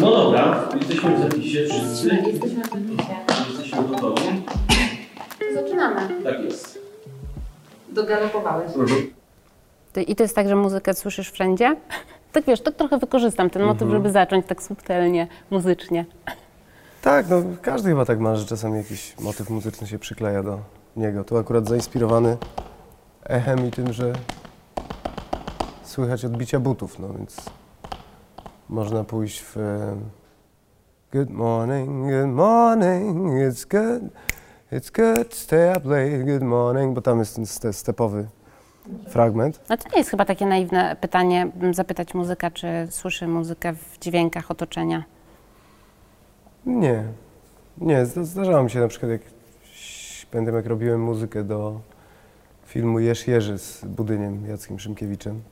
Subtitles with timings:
[0.00, 2.08] No dobra, jesteśmy w zapisie wszyscy.
[2.26, 3.14] Jesteśmy w zapisie.
[3.48, 4.42] Jesteśmy gotowi.
[5.54, 6.24] Zaczynamy.
[6.24, 6.78] Tak jest.
[7.88, 8.72] Dogalopowałeś.
[9.92, 11.76] To- I to jest tak, że muzykę słyszysz wszędzie?
[12.32, 16.04] Tak wiesz, to trochę wykorzystam ten motyw, żeby zacząć tak subtelnie, muzycznie.
[17.02, 20.58] Tak, no każdy chyba tak ma, że czasami jakiś motyw muzyczny się przykleja do
[20.96, 21.24] niego.
[21.24, 22.36] Tu akurat zainspirowany
[23.24, 24.12] echem i tym, że
[25.94, 27.36] słychać odbicia butów, no więc
[28.68, 29.96] można pójść w e,
[31.12, 34.02] Good morning, good morning, it's good,
[34.72, 38.26] it's good, stay up late, good morning, bo tam jest ten ste- stepowy
[39.08, 39.60] fragment.
[39.68, 44.50] No to nie jest chyba takie naiwne pytanie, zapytać muzyka, czy słyszy muzykę w dźwiękach
[44.50, 45.04] otoczenia.
[46.66, 47.04] Nie,
[47.78, 49.20] nie, zda- zdarzało mi się na przykład, jak
[50.30, 51.80] pamiętam jak robiłem muzykę do
[52.66, 55.42] filmu Jerz Jerzy z Budyniem Jackiem Szymkiewiczem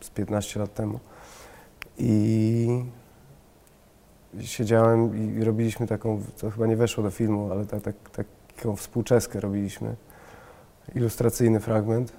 [0.00, 1.00] z 15 lat temu.
[1.98, 2.84] I
[4.40, 9.40] siedziałem i robiliśmy taką, to chyba nie weszło do filmu, ale tak, tak, taką współczeskę
[9.40, 9.96] robiliśmy,
[10.94, 12.12] ilustracyjny fragment.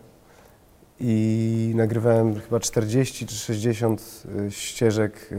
[1.00, 5.38] I nagrywałem chyba 40 czy 60 y, ścieżek y,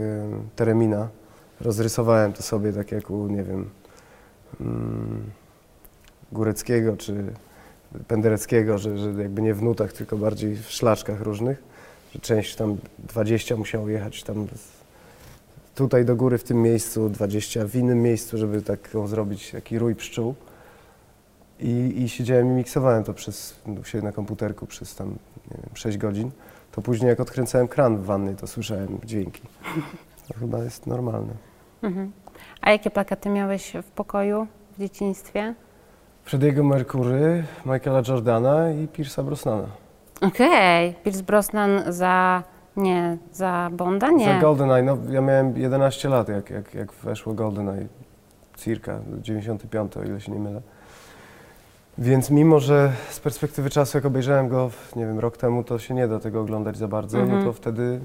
[0.55, 1.09] Teremina.
[1.61, 3.69] Rozrysowałem to sobie tak jak u, nie wiem,
[4.61, 5.31] mm,
[6.31, 7.33] Góreckiego czy
[8.07, 11.63] Pendereckiego, że, że jakby nie w nutach, tylko bardziej w szlaczkach różnych,
[12.13, 14.47] że część tam 20 musiało jechać tam
[15.75, 19.95] tutaj do góry w tym miejscu, 20 w innym miejscu, żeby taką zrobić taki rój
[19.95, 20.35] pszczół.
[21.59, 25.09] I, I siedziałem i miksowałem to przez, u siebie na komputerku przez tam,
[25.51, 26.31] nie wiem, 6 godzin.
[26.71, 29.41] To później jak odkręcałem kran w wannie, to słyszałem dźwięki.
[30.27, 31.33] To chyba jest normalne.
[31.81, 32.11] Mhm.
[32.61, 35.55] A jakie plakaty miałeś w pokoju w dzieciństwie?
[36.25, 39.67] Frediego Mercury, Michaela Jordana i Pierce'a Brosnana.
[40.21, 42.43] Okej, Pierce Brosnan za,
[42.77, 44.11] nie, za Bonda?
[44.11, 44.25] Nie.
[44.25, 47.87] Za GoldenEye, no ja miałem 11 lat, jak, jak, jak weszło GoldenEye,
[48.57, 50.61] circa 95, o ile się nie mylę.
[51.97, 55.93] Więc mimo, że z perspektywy czasu, jak obejrzałem go, nie wiem, rok temu, to się
[55.93, 57.39] nie da tego oglądać za bardzo, Mhm.
[57.39, 57.99] no to wtedy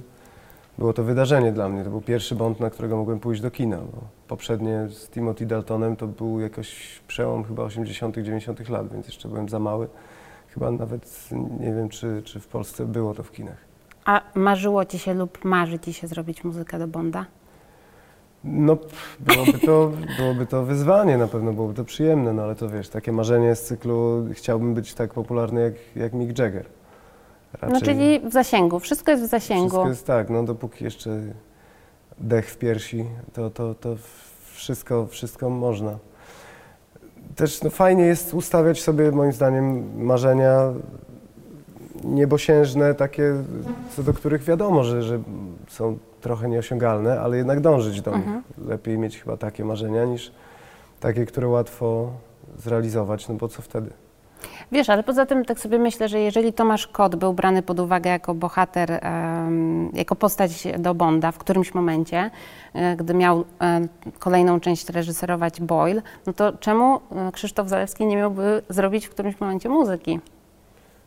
[0.78, 1.84] było to wydarzenie dla mnie.
[1.84, 3.76] To był pierwszy Bond, na którego mogłem pójść do kina.
[3.76, 3.98] Bo
[4.30, 8.68] poprzednie z Timothy Daltonem to był jakoś przełom chyba 80., 90.
[8.68, 9.88] lat, więc jeszcze byłem za mały.
[10.48, 11.28] Chyba nawet
[11.60, 13.56] nie wiem, czy, czy w Polsce było to w kinach.
[14.04, 17.26] A marzyło ci się lub marzy ci się zrobić muzykę do Bonda?
[18.44, 18.76] No,
[19.20, 23.12] byłoby to, byłoby to wyzwanie, na pewno byłoby to przyjemne, no ale to wiesz, takie
[23.12, 26.66] marzenie z cyklu chciałbym być tak popularny jak, jak Mick Jagger.
[27.72, 29.68] No czyli w zasięgu, wszystko jest w zasięgu.
[29.68, 31.20] Wszystko jest tak, no dopóki jeszcze
[32.20, 33.96] dech w piersi, to, to, to
[34.54, 35.98] wszystko, wszystko można.
[37.36, 40.72] Też no, fajnie jest ustawiać sobie, moim zdaniem, marzenia
[42.04, 43.34] niebosiężne, takie,
[43.96, 45.22] co do których wiadomo, że, że
[45.68, 48.26] są trochę nieosiągalne, ale jednak dążyć do nich.
[48.66, 50.32] Lepiej mieć chyba takie marzenia niż
[51.00, 52.10] takie, które łatwo
[52.58, 53.90] zrealizować, no bo co wtedy?
[54.72, 58.10] Wiesz, ale poza tym tak sobie myślę, że jeżeli Tomasz Kot był brany pod uwagę
[58.10, 59.00] jako bohater,
[59.92, 62.30] jako postać do Bonda w którymś momencie,
[62.74, 63.80] e, gdy miał e,
[64.18, 69.40] kolejną część reżyserować Boyle, no to czemu e, Krzysztof Zalewski nie miałby zrobić w którymś
[69.40, 70.20] momencie muzyki?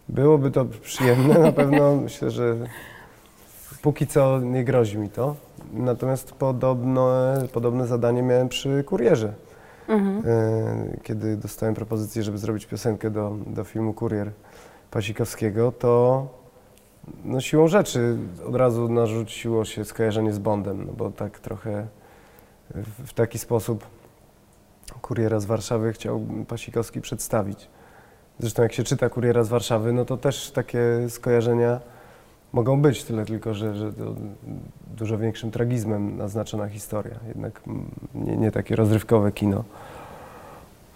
[0.10, 2.56] Byłoby to przyjemne, na pewno myślę, że
[3.82, 5.36] póki co nie grozi mi to.
[5.74, 9.34] Natomiast podobne, podobne zadanie miałem przy Kurierze.
[9.88, 10.24] Mhm.
[10.28, 14.32] E, Kiedy dostałem propozycję, żeby zrobić piosenkę do, do filmu Kurier
[14.92, 16.28] Pasikowskiego, to
[17.26, 18.18] no siłą rzeczy
[18.48, 21.88] od razu narzuciło się skojarzenie z Bondem, no bo tak trochę
[22.76, 23.86] w, taki sposób
[25.02, 27.70] Kuriera z Warszawy chciał Pasikowski przedstawić.
[28.40, 30.80] Zresztą jak się czyta Kuriera z Warszawy, no to też takie
[31.10, 31.80] skojarzenia
[32.54, 33.92] mogą być, tyle tylko, że, że
[34.98, 39.64] dużo większym tragizmem naznaczona historia, jednak mm, nie, nie takie rozrywkowe kino.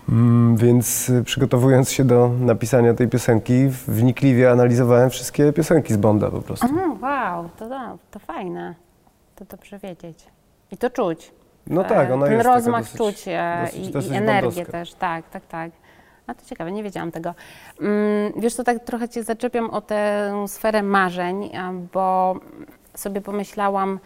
[0.09, 6.31] Mm, Więc y, przygotowując się do napisania tej piosenki, wnikliwie analizowałem wszystkie piosenki z Bonda
[6.31, 6.67] po prostu.
[6.67, 8.75] Mm, wow, to, to, to fajne.
[9.35, 10.27] To dobrze wiedzieć.
[10.71, 11.31] I to czuć.
[11.67, 14.71] No tak, ona Ten jest rozmach dosyć, czuć e, dosyć, i, dosyć i energię bondowska.
[14.71, 15.71] też, tak, tak, tak.
[16.27, 17.33] A to ciekawe, nie wiedziałam tego.
[17.81, 21.49] Mm, wiesz co, tak trochę Cię zaczepiam o tę sferę marzeń,
[21.93, 22.35] bo
[22.95, 23.99] sobie pomyślałam,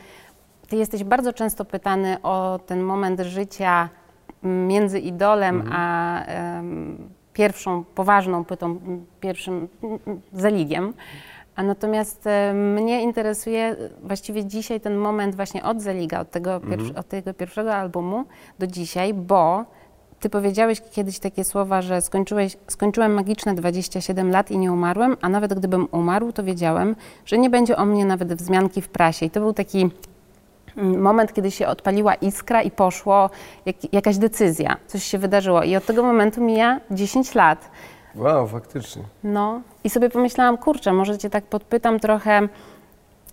[0.70, 3.90] Ty jesteś bardzo często pytany o ten moment życia
[4.44, 5.74] między idolem Mhm.
[5.76, 8.80] a em, pierwszą poważną płytą,
[9.20, 10.94] pierwszym m, m, zaligiem.
[11.56, 16.96] A natomiast e, mnie interesuje właściwie dzisiaj ten moment właśnie od Zeliga, od tego, Mhm.
[16.96, 18.26] od tego pierwszego albumu
[18.60, 19.66] do dzisiaj, bo
[20.22, 25.30] ty powiedziałeś kiedyś takie słowa, że skończyłeś, skończyłem magiczne 27 lat i nie umarłem, a
[25.30, 26.96] nawet gdybym umarł, to wiedziałem,
[27.26, 29.26] że nie będzie o mnie nawet wzmianki w prasie.
[29.26, 29.90] I to był taki
[30.78, 33.30] mm, moment, kiedy się odpaliła iskra i poszło
[33.66, 35.64] jak, jakaś decyzja, coś się wydarzyło.
[35.64, 37.70] I od tego momentu mija 10 lat.
[38.16, 39.04] Wow, faktycznie.
[39.24, 42.48] No i sobie pomyślałam, kurczę, może cię tak podpytam trochę,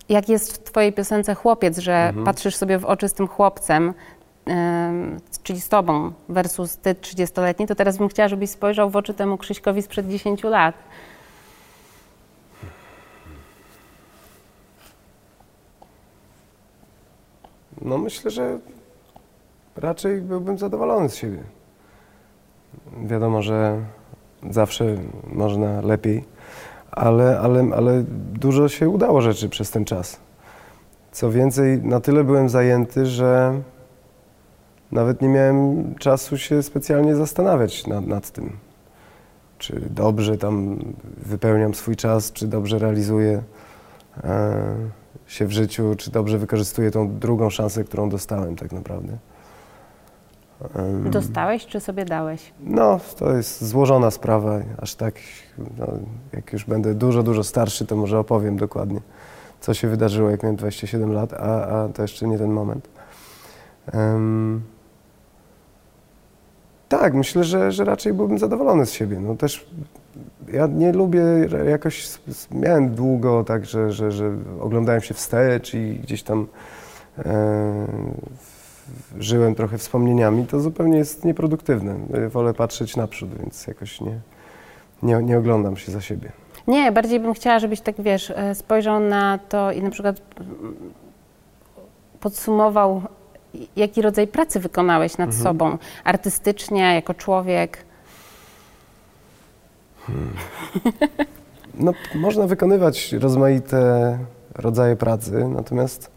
[0.09, 3.93] jak jest w twojej piosence chłopiec, że patrzysz sobie w oczy z tym chłopcem,
[5.43, 9.37] czyli z tobą versus ty 30-letni, to teraz bym chciała, żebyś spojrzał w oczy temu
[9.37, 10.75] Krzyśkowi sprzed 10 lat.
[17.81, 18.59] No myślę, że
[19.75, 21.43] raczej byłbym zadowolony z siebie.
[23.05, 23.81] Wiadomo, że
[24.49, 24.85] zawsze
[25.23, 26.23] można lepiej,
[26.91, 28.03] ale, ale, ale
[28.33, 30.19] dużo się udało rzeczy przez ten czas.
[31.11, 33.61] Co więcej, na tyle byłem zajęty, że
[34.91, 38.57] nawet nie miałem czasu się specjalnie zastanawiać nad, nad tym,
[39.57, 40.79] czy dobrze tam
[41.17, 43.43] wypełniam swój czas, czy dobrze realizuję
[44.23, 44.75] e,
[45.27, 49.17] się w życiu, czy dobrze wykorzystuję tą drugą szansę, którą dostałem tak naprawdę.
[51.09, 52.53] Dostałeś czy sobie dałeś?
[52.59, 55.15] no, to jest złożona sprawa, aż tak,
[55.77, 55.87] no,
[56.33, 58.99] jak już będę dużo, dużo starszy, to może opowiem dokładnie,
[59.61, 62.89] co się wydarzyło, jak miałem 27 lat, a, a to jeszcze nie ten moment.
[66.89, 69.19] Tak, myślę, że, że raczej byłbym zadowolony z siebie.
[69.19, 69.69] No też
[70.53, 71.21] ja nie lubię
[71.69, 72.07] jakoś,
[72.51, 74.31] miałem długo tak, że, że, że
[74.61, 76.47] oglądałem się wstecz i gdzieś tam
[77.25, 77.87] e,
[79.19, 81.95] żyłem trochę wspomnieniami, to zupełnie jest nieproduktywne.
[82.15, 84.19] Y, Wolę patrzeć naprzód, więc jakoś nie,
[85.03, 86.31] nie, nie oglądam się za siebie.
[86.67, 90.75] Nie, bardziej bym chciała, żebyś tak, wiesz, e, spojrzał na to i na przykład mm,
[92.19, 93.01] podsumował,
[93.75, 97.85] jaki rodzaj pracy wykonałeś nad sobą, artystycznie, jako człowiek.
[101.73, 104.19] No, można wykonywać rozmaite
[104.55, 106.11] rodzaje pracy, natomiast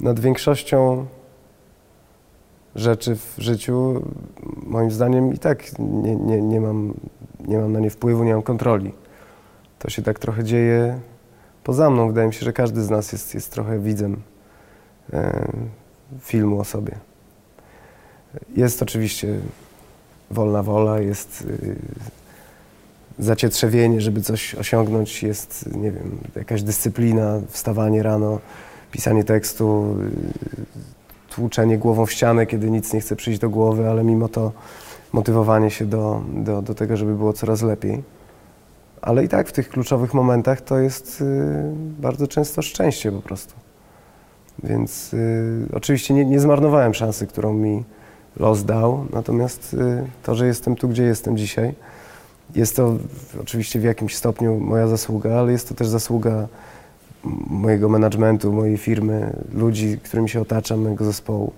[0.00, 1.06] nad większością
[2.74, 4.02] rzeczy w życiu,
[4.62, 6.94] moim zdaniem, i tak nie, nie, nie, mam,
[7.40, 8.92] nie mam na nie wpływu, nie mam kontroli.
[9.78, 11.00] To się tak trochę dzieje
[11.64, 12.08] poza mną.
[12.08, 14.22] Wydaje mi się, że każdy z nas jest, jest trochę widzem
[15.12, 15.52] e,
[16.20, 16.92] filmu o sobie.
[18.56, 19.38] Jest oczywiście
[20.30, 21.76] wolna wola, jest y,
[23.18, 28.38] zacietrzewienie, żeby coś osiągnąć, jest, nie wiem, jakaś dyscyplina, wstawanie rano,
[28.90, 29.96] pisanie tekstu,
[31.28, 34.52] y, tłuczenie głową w ścianę, kiedy nic nie chce przyjść do głowy, ale mimo to
[35.12, 38.02] motywowanie się do, do, do tego, żeby było coraz lepiej.
[39.02, 41.24] Ale i tak w tych kluczowych momentach to jest y,
[42.00, 43.59] bardzo często szczęście po prostu.
[44.64, 47.84] Więc y, oczywiście nie, nie zmarnowałem szansy, którą mi
[48.36, 51.74] los dał, natomiast y, to, że jestem tu, gdzie jestem dzisiaj,
[52.54, 52.96] jest to
[53.40, 56.48] oczywiście w jakimś stopniu moja zasługa, ale jest to też zasługa
[57.50, 61.52] mojego managementu, mojej firmy, ludzi, którymi się otaczam, mojego zespołu.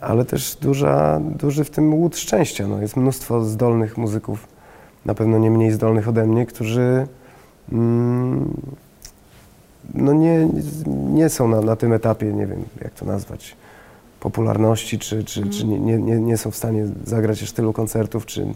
[0.00, 2.68] Ale też duża, duży w tym łód szczęścia.
[2.68, 4.48] No, jest mnóstwo zdolnych muzyków,
[5.04, 7.06] na pewno nie mniej zdolnych ode mnie, którzy
[7.72, 8.50] mm,
[9.94, 10.48] no nie,
[10.86, 13.56] nie są na, na tym etapie, nie wiem jak to nazwać,
[14.20, 18.26] popularności, czy, czy, czy nie, nie, nie- nie są w stanie zagrać aż tylu koncertów,
[18.26, 18.46] czy,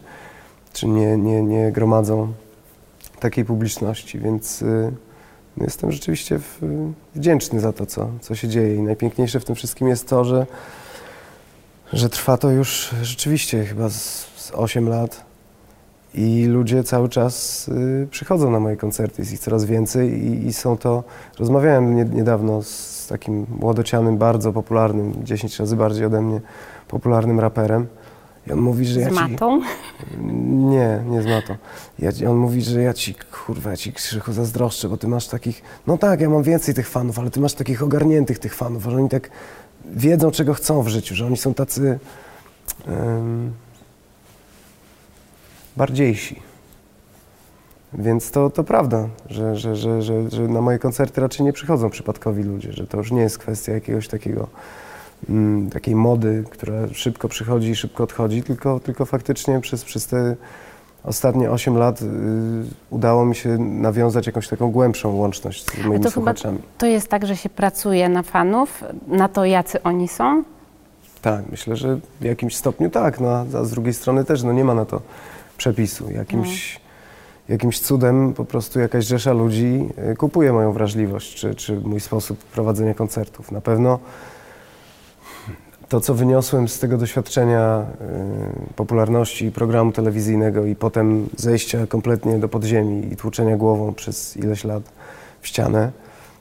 [0.73, 2.33] czy nie, nie, nie gromadzą
[3.21, 4.93] takiej publiczności, więc y,
[5.57, 6.59] no jestem rzeczywiście w,
[7.15, 8.75] wdzięczny za to, co, co się dzieje.
[8.77, 10.47] I najpiękniejsze w tym wszystkim jest to, że,
[11.93, 15.25] że trwa to już rzeczywiście chyba z, z 8 lat
[16.15, 20.53] i ludzie cały czas y, przychodzą na moje koncerty, jest ich coraz więcej i, i
[20.53, 21.05] są to...
[21.39, 26.41] Rozmawiałem nie, niedawno z takim młodocianym, bardzo popularnym, 10 razy bardziej ode mnie,
[26.89, 27.87] popularnym raperem
[28.47, 29.15] i on mówi, że ja Z ci...
[29.15, 29.61] matą?
[30.49, 31.57] Nie, nie z matą.
[31.99, 35.63] Ja, on mówi, że ja ci, kurwa, ja ci krzychu zazdroszczę, bo ty masz takich,
[35.87, 38.97] no tak, ja mam więcej tych fanów, ale ty masz takich ogarniętych tych fanów, że
[38.97, 39.31] oni tak
[39.85, 41.99] wiedzą, czego chcą w życiu, że oni są tacy
[45.77, 46.53] bardziejsi.
[47.95, 51.91] Więc to, to prawda, że, że, że, że, że na moje koncerty raczej nie przychodzą
[51.91, 54.49] przypadkowi ludzie, że to już nie jest kwestia jakiegoś takiego
[55.29, 60.37] mm, takiej mody, która szybko przychodzi i szybko odchodzi, tylko, tylko faktycznie przez, przez te
[61.05, 62.05] ostatnie 8 lat y,
[62.91, 66.59] udało mi się nawiązać jakąś taką głębszą łączność z moimi to chyba słuchaczami.
[66.79, 70.45] to jest tak, że się pracuje na fanów, na to, jacy oni są?
[71.23, 74.53] Tak, myślę, że w jakimś stopniu tak, no, a a z drugiej strony też no,
[74.53, 75.01] nie ma na to
[75.63, 76.11] przepisu.
[76.11, 76.81] Jakimś,
[77.49, 82.39] jakimś cudem po prostu jakaś rzesza ludzi y, kupuje moją wrażliwość czy, czy mój sposób
[82.39, 83.53] prowadzenia koncertów.
[83.53, 83.99] Na pewno
[85.89, 87.87] to, co wyniosłem z tego doświadczenia
[88.71, 94.65] y, popularności programu telewizyjnego i potem zejścia kompletnie do podziemi i tłuczenia głową przez ileś
[94.65, 94.83] lat
[95.41, 95.93] w ścianę,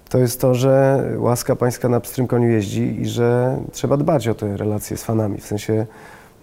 [0.10, 4.36] to jest to, że łaska pańska na pstrym koniu jeździ i że trzeba dbać o
[4.36, 5.38] te relacje z fanami.
[5.38, 5.86] W sensie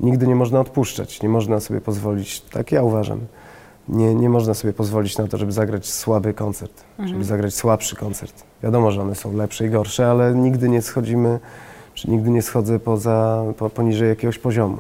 [0.00, 3.20] nigdy nie można odpuszczać, nie można sobie pozwolić, tak ja uważam,
[3.88, 8.44] nie, nie można sobie pozwolić na to, żeby zagrać słaby koncert, żeby zagrać słabszy koncert.
[8.62, 11.40] Wiadomo, że one są lepsze i gorsze, ale nigdy nie schodzimy,
[11.94, 14.76] czy nigdy nie schodzę poza, po, poniżej jakiegoś poziomu.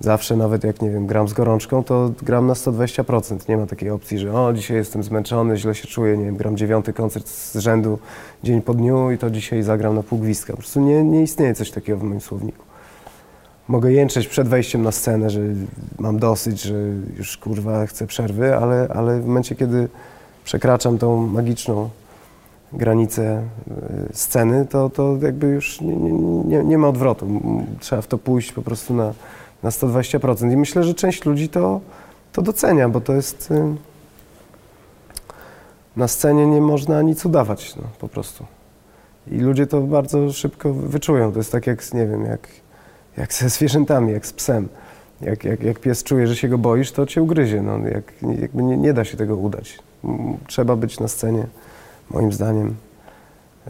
[0.00, 3.48] Zawsze nawet jak, nie wiem, gram z gorączką, to gram na 120%.
[3.48, 6.56] Nie ma takiej opcji, że o, dzisiaj jestem zmęczony, źle się czuję, nie wiem, gram
[6.56, 7.98] dziewiąty koncert z rzędu
[8.42, 10.52] dzień po dniu i to dzisiaj zagram na pół gwizdka.
[10.52, 12.67] Po prostu nie, nie istnieje coś takiego w moim słowniku.
[13.68, 15.40] Mogę jęczeć przed wejściem na scenę, że
[15.98, 16.74] mam dosyć, że
[17.18, 19.88] już kurwa chcę przerwy, ale, ale w momencie, kiedy
[20.44, 21.90] przekraczam tą magiczną
[22.72, 23.42] granicę
[24.10, 25.96] y, sceny, to, to jakby już nie,
[26.44, 27.26] nie, nie, ma odwrotu.
[27.80, 29.12] Trzeba w to pójść po prostu na,
[29.62, 30.52] na 120%.
[30.52, 31.80] I myślę, że część ludzi to,
[32.32, 33.50] to docenia, bo to jest...
[33.50, 33.74] y,
[35.96, 38.46] Na scenie nie można nic udawać, no, po prostu.
[39.30, 41.32] I ludzie to bardzo szybko wyczują.
[41.32, 42.48] To jest tak jak, nie wiem, jak,
[43.18, 44.68] jak ze zwierzętami, jak z psem.
[45.20, 47.62] Jak, jak, jak pies czuje, że się go boisz, to cię ugryzie.
[47.62, 49.78] No, jak, jakby nie, nie da się tego udać.
[50.04, 51.46] M, Trzeba być na scenie,
[52.10, 52.74] moim zdaniem,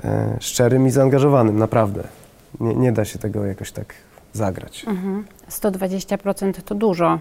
[0.04, 2.02] e, szczerym i zaangażowanym, naprawdę.
[2.60, 3.94] Nie, nie da się tego jakoś tak
[4.32, 4.84] zagrać.
[4.86, 5.24] Mhm.
[5.50, 7.18] 120% to dużo.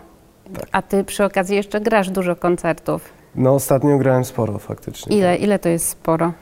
[0.54, 0.68] Tak.
[0.72, 3.10] A ty przy okazji jeszcze grasz dużo koncertów.
[3.36, 5.18] No ostatnio grałem sporo faktycznie.
[5.18, 6.34] Ile, ile to jest sporo?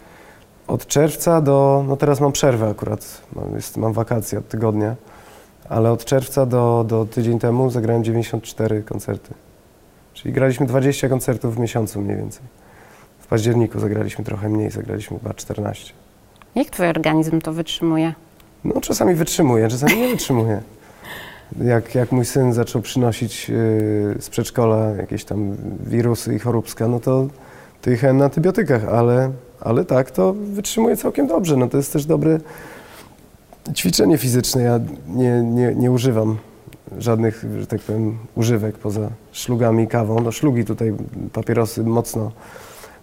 [0.68, 4.96] Od czerwca do, no teraz mam przerwę akurat, mam, jest, mam wakacje od tygodnia,
[5.70, 9.34] ale od czerwca do, do tydzień temu zagrałem 94 koncerty.
[10.14, 12.42] Czyli graliśmy 20 koncertów w miesiącu mniej więcej.
[13.20, 15.94] W październiku zagraliśmy trochę mniej, zagraliśmy chyba 14.
[16.56, 18.14] Jak twój organizm to wytrzymuje?
[18.64, 20.62] No czasami wytrzymuje, czasami nie wytrzymuje.
[21.62, 23.56] Jak, jak mój syn zaczął przynosić yy,
[24.20, 25.56] z przedszkola jakieś tam
[25.86, 27.28] wirusy i choróbska, no to,
[27.82, 29.32] to jechałem na antybiotykach, ale,
[29.62, 31.58] ale tak, to wytrzymuje całkiem dobrze.
[31.58, 32.40] No to jest też dobre
[33.74, 34.62] ćwiczenie fizyczne.
[34.62, 36.38] Ja nie, nie, nie używam
[36.98, 40.20] żadnych, że tak powiem, używek poza szlugami i kawą.
[40.20, 40.94] No szlugi tutaj,
[41.34, 42.32] papierosy mocno,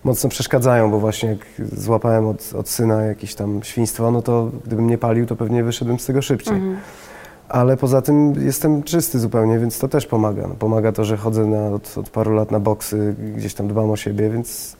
[0.04, 1.38] mocno przeszkadzają, bo właśnie jak
[1.78, 5.98] złapałem od, od syna jakieś tam świństwo, no to gdybym nie palił, to pewnie wyszedłem
[5.98, 6.54] z tego szybciej.
[7.48, 10.46] Ale poza tym jestem czysty zupełnie, więc to też pomaga.
[10.48, 13.90] No, pomaga to, że chodzę na, od, od paru lat na boksy, gdzieś tam dbam
[13.90, 14.76] o siebie, więc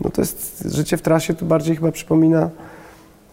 [0.00, 2.50] no to jest życie w trasie to bardziej chyba przypomina,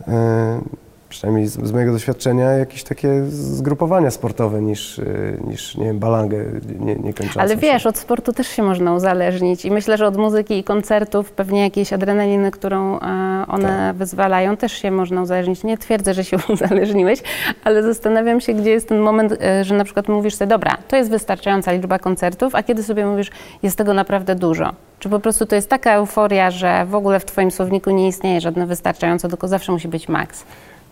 [0.07, 0.61] e,
[1.09, 5.03] przynajmniej z, z mojego doświadczenia, jakieś takie zgrupowania sportowe niż, e,
[5.47, 6.45] niż nie wiem, balangę
[6.79, 7.57] nie, niekończącą Ale się.
[7.57, 11.61] wiesz, od sportu też się można uzależnić i myślę, że od muzyki i koncertów pewnie
[11.61, 13.95] jakiejś adrenaliny, którą e, one Tak.
[13.95, 15.63] wyzwalają, też się można uzależnić.
[15.63, 17.19] Nie twierdzę, że się uzależniłeś,
[17.63, 20.95] ale zastanawiam się, gdzie jest ten moment, e, że na przykład mówisz sobie, dobra, to
[20.95, 23.31] jest wystarczająca liczba koncertów, a kiedy sobie mówisz,
[23.63, 24.73] jest tego naprawdę dużo.
[24.99, 28.41] Czy po prostu to jest taka euforia, że w ogóle w twoim słowniku nie istnieje
[28.41, 30.43] żadne wystarczająco, tylko zawsze musi być maks.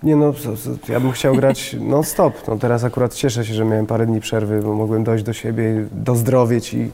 [0.03, 0.33] Nie no,
[0.89, 2.47] ja bym chciał grać non-stop.
[2.47, 5.85] No teraz akurat cieszę się, że miałem parę dni przerwy, bo mogłem dojść do siebie,
[5.91, 6.91] dozdrowieć i,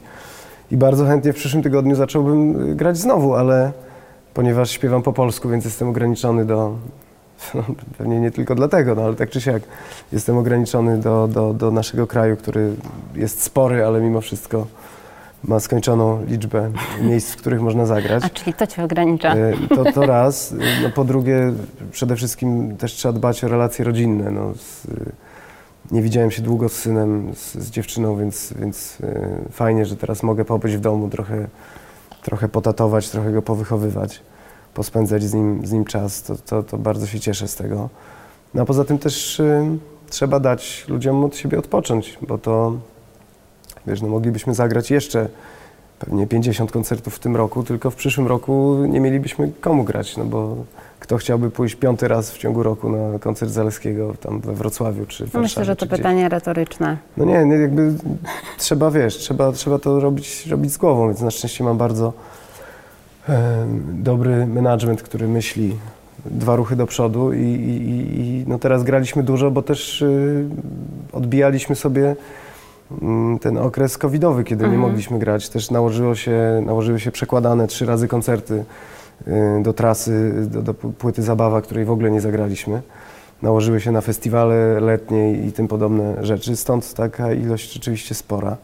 [0.70, 3.72] i bardzo chętnie w przyszłym tygodniu zacząłbym y, grać znowu, ale
[4.34, 6.76] ponieważ śpiewam po polsku, więc jestem ograniczony do,
[7.54, 7.64] no,
[7.98, 9.62] pewnie nie tylko dlatego, no ale tak czy siak,
[10.12, 12.74] jestem ograniczony do, do, do naszego kraju, który
[13.14, 14.66] jest spory, ale mimo wszystko
[15.44, 16.70] ma skończoną liczbę
[17.02, 18.24] miejsc, w których można zagrać.
[18.24, 19.34] A czyli to cię ogranicza.
[19.34, 20.54] E, To, to raz.
[20.82, 21.52] No, po drugie,
[21.92, 24.30] przede wszystkim też trzeba dbać o relacje rodzinne.
[24.30, 24.86] No, z,
[25.90, 30.22] nie widziałem się długo z synem, z, z dziewczyną, więc, więc e, fajnie, że teraz
[30.22, 31.46] mogę pobyć w domu, trochę,
[32.22, 34.20] trochę potatować, trochę go powychowywać,
[34.74, 36.22] pospędzać z nim, z nim czas.
[36.22, 37.88] To, to, to bardzo się cieszę z tego.
[38.54, 39.76] No a poza tym też e,
[40.10, 42.72] trzeba dać ludziom od siebie odpocząć, bo to,
[43.90, 45.28] wiesz, no moglibyśmy zagrać jeszcze
[45.98, 50.24] pewnie 50 koncertów w tym roku, tylko w przyszłym roku nie mielibyśmy komu grać, no
[50.24, 50.56] bo
[51.00, 55.16] kto chciałby pójść piąty raz w ciągu roku na koncert Zaleskiego tam we Wrocławiu czy
[55.16, 55.42] w Warszawie?
[55.42, 55.98] Myślę, że to gdzieś?
[55.98, 56.96] pytanie retoryczne.
[57.16, 57.92] No nie, nie, jakby
[58.58, 62.12] trzeba, wiesz, trzeba, trzeba to robić, robić z głową, więc na szczęście mam bardzo
[63.28, 65.76] em, dobry management, który myśli
[66.26, 70.44] dwa ruchy do przodu i, i, i- no teraz graliśmy dużo, bo też y,
[71.12, 72.16] odbijaliśmy sobie
[73.40, 75.48] ten okres covidowy, kiedy nie mogliśmy grać.
[75.48, 78.64] Też nałożyło się, nałożyły się przekładane trzy razy koncerty
[79.28, 82.82] y, do trasy, do, do płyty Zabawa, której w ogóle nie zagraliśmy.
[83.42, 88.56] Nałożyły się na festiwale letnie i tym podobne rzeczy, stąd taka ilość rzeczywiście spora.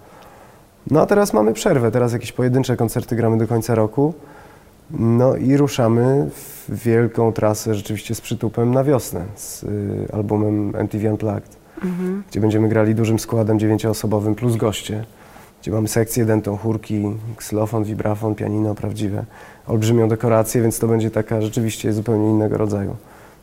[0.90, 4.14] No a teraz mamy przerwę, teraz jakieś pojedyncze koncerty gramy do końca roku.
[4.90, 11.10] No i ruszamy w wielką trasę rzeczywiście z przytupem na wiosnę z y, albumem MTV
[11.10, 11.65] Unplugged.
[12.30, 15.04] Gdzie będziemy grali dużym składem dziewięcioosobowym plus goście,
[15.62, 17.04] gdzie mamy sekcję dentą, chórki,
[17.36, 19.24] ksylofon, vibrafon, pianino prawdziwe,
[19.66, 22.96] olbrzymią dekorację, więc to będzie taka rzeczywiście zupełnie innego rodzaju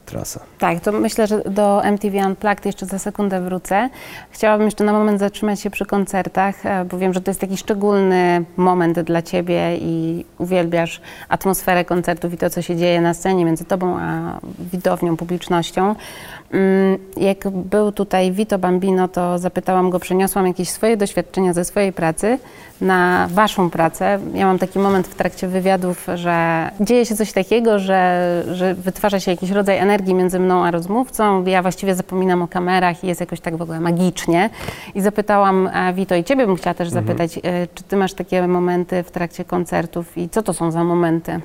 [0.05, 0.39] trasa.
[0.59, 3.89] Tak, to myślę, że do MTV Unplugged jeszcze za sekundę wrócę.
[4.31, 7.57] Chciałabym jeszcze na moment zatrzymać się przy koncertach, e, bo wiem, że to jest taki
[7.57, 13.45] szczególny moment dla Ciebie i uwielbiasz atmosferę koncertów i to, co się dzieje na scenie
[13.45, 15.95] między Tobą a widownią, publicznością.
[16.51, 21.93] Mm, Jak był tutaj Vito Bambino, to zapytałam go, przeniosłam jakieś swoje doświadczenia ze swojej
[21.93, 22.39] pracy
[22.83, 24.19] na Waszą pracę.
[24.33, 29.19] Ja mam taki moment w trakcie wywiadów, że dzieje się coś takiego, że, że wytwarza
[29.19, 31.45] się jakiś rodzaj energii między mną a rozmówcą.
[31.45, 34.49] Ja właściwie zapominam o kamerach i jest jakoś tak w ogóle magicznie.
[34.95, 38.47] I zapytałam a Vito i Ciebie bym chciała też zapytać, e, czy Ty masz takie
[38.47, 41.41] momenty w trakcie koncertów i co to są za momenty?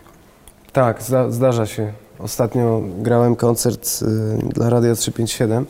[0.73, 1.93] Tak, zda, zdarza się.
[2.19, 5.67] Ostatnio grałem koncert y, dla Radia 357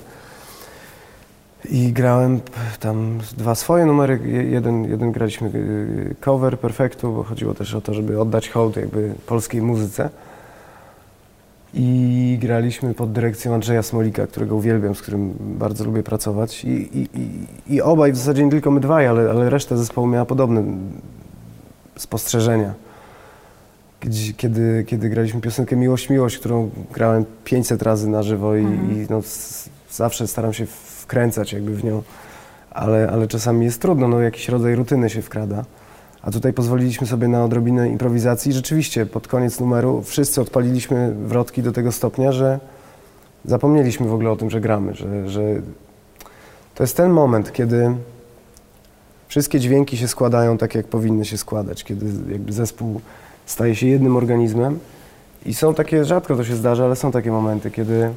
[1.70, 2.40] i grałem
[2.80, 4.20] tam dwa swoje numery.
[4.24, 8.76] Je- Jeden, jeden graliśmy y, cover perfektu, bo chodziło też o to, żeby oddać hołd
[8.76, 10.10] jakby polskiej muzyce.
[11.74, 16.64] I graliśmy pod dyrekcją Andrzeja Smolika, którego uwielbiam, z którym bardzo lubię pracować.
[16.64, 20.06] I, i, i, i obaj, w zasadzie nie tylko my dwaj, ale, ale reszta zespołu
[20.06, 20.64] miała podobne
[21.96, 22.74] spostrzeżenia
[24.00, 29.06] gdzie, kiedy, kiedy graliśmy piosenkę Miłość, Miłość, którą grałem 500 razy na żywo i, i
[29.10, 30.66] no, s- zawsze staram się
[31.08, 32.02] wkręcać jakby w nią,
[32.70, 35.64] ale, ale czasami jest trudno, no jakiś rodzaj rutyny się wkrada.
[36.22, 38.52] A tutaj pozwoliliśmy sobie na odrobinę improwizacji.
[38.52, 42.60] Rzeczywiście pod koniec numeru wszyscy odpaliliśmy wrotki do tego stopnia, że
[43.44, 45.42] zapomnieliśmy w ogóle o tym, że gramy, że, że
[46.74, 47.94] to jest ten moment, kiedy
[49.28, 53.00] wszystkie dźwięki się składają tak, jak powinny się składać, kiedy jakby zespół
[53.46, 54.78] staje się jednym organizmem
[55.46, 58.10] i są takie, rzadko to się zdarza, ale są takie momenty, kiedy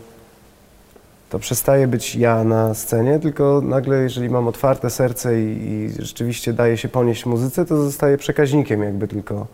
[1.32, 6.54] to przestaje być ja na scenie, tylko nagle, jeżeli mam otwarte serce i, i rzeczywiście
[6.54, 9.48] daje się ponieść muzyce, to zostaje przekaźnikiem jakby tylko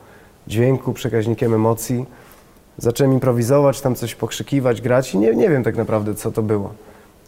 [0.48, 2.06] dźwięku, przekaźnikiem emocji.
[2.78, 6.74] Zacząłem improwizować, tam coś pokrzykiwać, grać i nie, nie wiem tak naprawdę, co to było.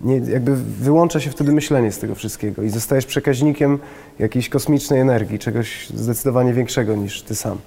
[0.01, 3.79] Nie, jakby wyłącza się wtedy myślenie z tego wszystkiego i zostajesz przekaźnikiem
[4.19, 7.57] jakiejś kosmicznej energii, czegoś zdecydowanie większego niż ty sam.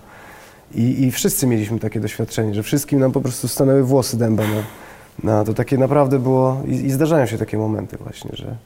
[0.75, 4.62] I, I wszyscy mieliśmy takie doświadczenie, że wszystkim nam po prostu stanęły włosy dęba na,
[5.25, 8.57] na to takie naprawdę było i, i zdarzają się takie momenty właśnie, że,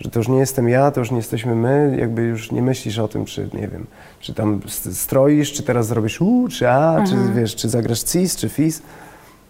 [0.00, 2.98] że to już nie jestem ja, to już nie jesteśmy my, jakby już nie myślisz
[2.98, 3.86] o tym, czy nie wiem,
[4.20, 8.36] czy tam st- stroisz, czy teraz zrobisz u, czy a, czy wiesz, czy zagrasz cis,
[8.36, 8.82] czy fis,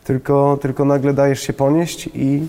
[0.05, 2.49] tylko, tylko nagle dajesz się ponieść i,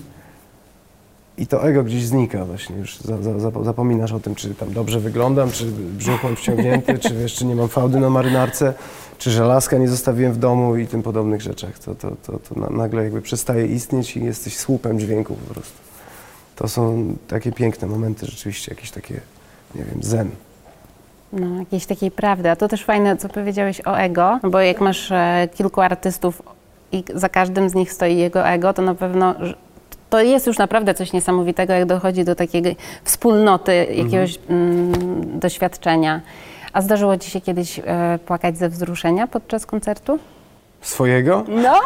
[1.40, 4.72] i to ego gdzieś znika właśnie, już za, za, za, zapominasz o tym, czy tam
[4.72, 5.66] dobrze wyglądam, czy
[5.98, 8.74] brzuch mam wciągnięty, czy wiesz, czy nie mam fałdy na marynarce,
[9.18, 11.78] czy żelazka nie zostawiłem w domu i tym podobnych rzeczach.
[11.78, 15.78] To, to, to, to na- nagle jakby przestaje istnieć i jesteś słupem dźwięku po prostu.
[16.56, 19.20] To są takie piękne momenty rzeczywiście, jakieś takie,
[19.74, 20.30] nie wiem, zen.
[21.32, 22.50] No, jakiejś takiej prawdy.
[22.50, 26.42] A to też fajne, co powiedziałeś o ego, bo jak masz e, kilku artystów
[26.92, 29.34] i za każdym z nich stoi jego ego, to na pewno
[30.10, 36.20] to jest już naprawdę coś niesamowitego, jak dochodzi do takiej wspólnoty jakiegoś mm, doświadczenia.
[36.72, 40.18] A zdarzyło Ci się kiedyś e, płakać ze wzruszenia podczas koncertu?
[40.80, 41.44] Swojego?
[41.48, 41.80] No.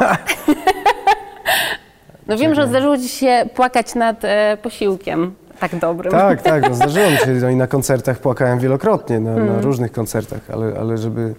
[2.26, 6.12] No wiem, że zdarzyło Ci się płakać nad e, posiłkiem tak dobrym.
[6.12, 9.92] Tak, tak, no zdarzyło mi się, no i na koncertach płakałem wielokrotnie, na, na różnych
[9.92, 11.34] koncertach, ale, ale żeby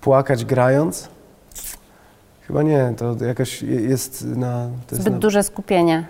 [0.00, 1.08] płakać grając,
[2.50, 4.68] chyba nie, to jakoś je- jest na...
[4.90, 6.06] Jest Zbyt na, duże skupienie.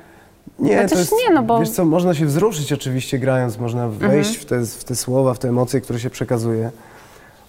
[0.59, 1.61] Nie, Chociaż to jest, nie, no bo- Mhm.
[1.61, 5.39] Wiesz co, można się wzruszyć oczywiście grając, można wejść w, te, w te słowa, w
[5.39, 6.71] te emocje, które się przekazuje,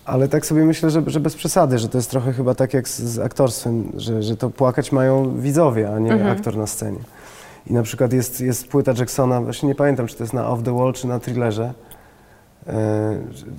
[0.06, 2.89] ale tak sobie myślę, że, że bez przesady, że to jest trochę chyba tak jak
[2.89, 6.32] z, z aktorstwem, że, że to płakać mają widzowie, a nie Mhm.
[6.32, 6.99] aktor na scenie.
[7.67, 10.63] I na przykład jest, jest płyta Jacksona, właśnie nie pamiętam, czy to jest na Off
[10.63, 11.73] the Wall, czy na Thrillerze,
[12.67, 12.73] e,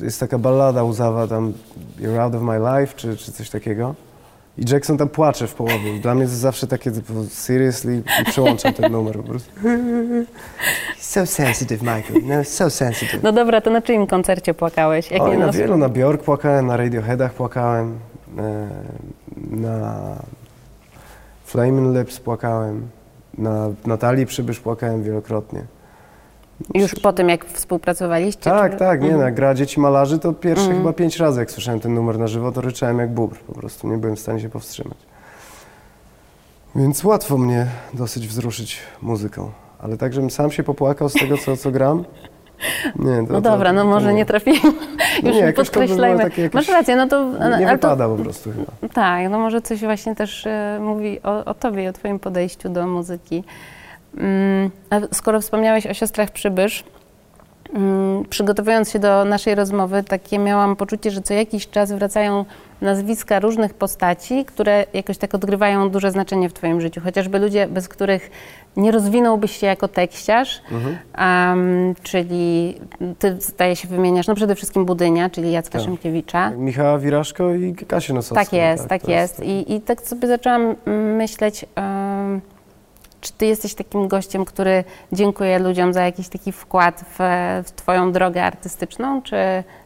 [0.03, 1.53] jest taka ballada łzawa tam
[2.01, 3.95] You're Out of My Life, czy, czy coś takiego.
[4.59, 6.01] I Jackson tam płacze w połowie.
[6.03, 9.51] Dla mnie to jest zawsze takie typu seriously i przełączam ten numer po prostu.
[10.99, 12.23] So sensitive, Michael.
[12.25, 13.23] No, so sensitive.
[13.23, 15.11] No dobra, to na czyim koncercie płakałeś?
[15.11, 17.99] Jak Oj, na wielu, na Bjork płakałem, na Radioheadach płakałem,
[18.39, 18.69] e,
[19.51, 19.99] na
[21.45, 22.89] Flaming Lips płakałem,
[23.39, 25.65] na Natalii Przybysz płakałem wielokrotnie.
[26.75, 28.43] Już po tym, jak współpracowaliście?
[28.51, 28.79] Tak, czy...
[28.79, 29.25] tak, nie, Mhm.
[29.25, 32.53] na gra Dzieci Malarzy to pierwsze chyba pięć razy, jak słyszałem ten numer na żywo,
[32.53, 34.99] to ryczałem jak bóbr, po prostu nie byłem w stanie się powstrzymać.
[36.75, 41.57] Więc łatwo mnie dosyć wzruszyć muzyką, ale tak, żebym sam się popłakał z tego, co,
[41.57, 42.05] co gram,
[42.99, 43.17] nie.
[43.27, 44.61] To, No to- dobra, no to może nie trafiłem.
[45.23, 46.31] No Już nie, by podkreślajmy.
[46.53, 47.25] Masz rację, no to...
[47.51, 48.89] Nie, nie wypada po prostu chyba.
[48.95, 52.69] tak, no może coś właśnie też e, mówi o, o tobie i o twoim podejściu
[52.69, 53.45] do muzyki.
[54.17, 56.85] Mm, a skoro wspomniałeś o siostrach Przybysz,
[57.75, 62.45] mm, przygotowując się do naszej rozmowy, takie miałam poczucie, że co jakiś czas wracają
[62.81, 67.01] nazwiska różnych postaci, które jakoś tak odgrywają duże znaczenie w Twoim życiu.
[67.05, 68.31] Chociażby ludzie, bez których
[68.77, 70.63] nie rozwinąłbyś się jako tekściarz,
[71.13, 72.75] Am, czyli
[73.19, 75.87] Ty zdaje się wymieniasz, no przede wszystkim Budynia, czyli Jacka Tak.
[75.87, 76.51] Szymkiewicza.
[76.51, 78.45] Michała Wiraszko i Kasię Nosowską.
[78.45, 79.43] Tak jest, tak, to jest.
[79.45, 80.75] I, I tak sobie zaczęłam
[81.17, 81.92] myśleć, em,
[83.23, 87.19] czy ty jesteś takim gościem, który dziękuję ludziom za jakiś taki wkład w,
[87.65, 89.37] w twoją drogę artystyczną, czy,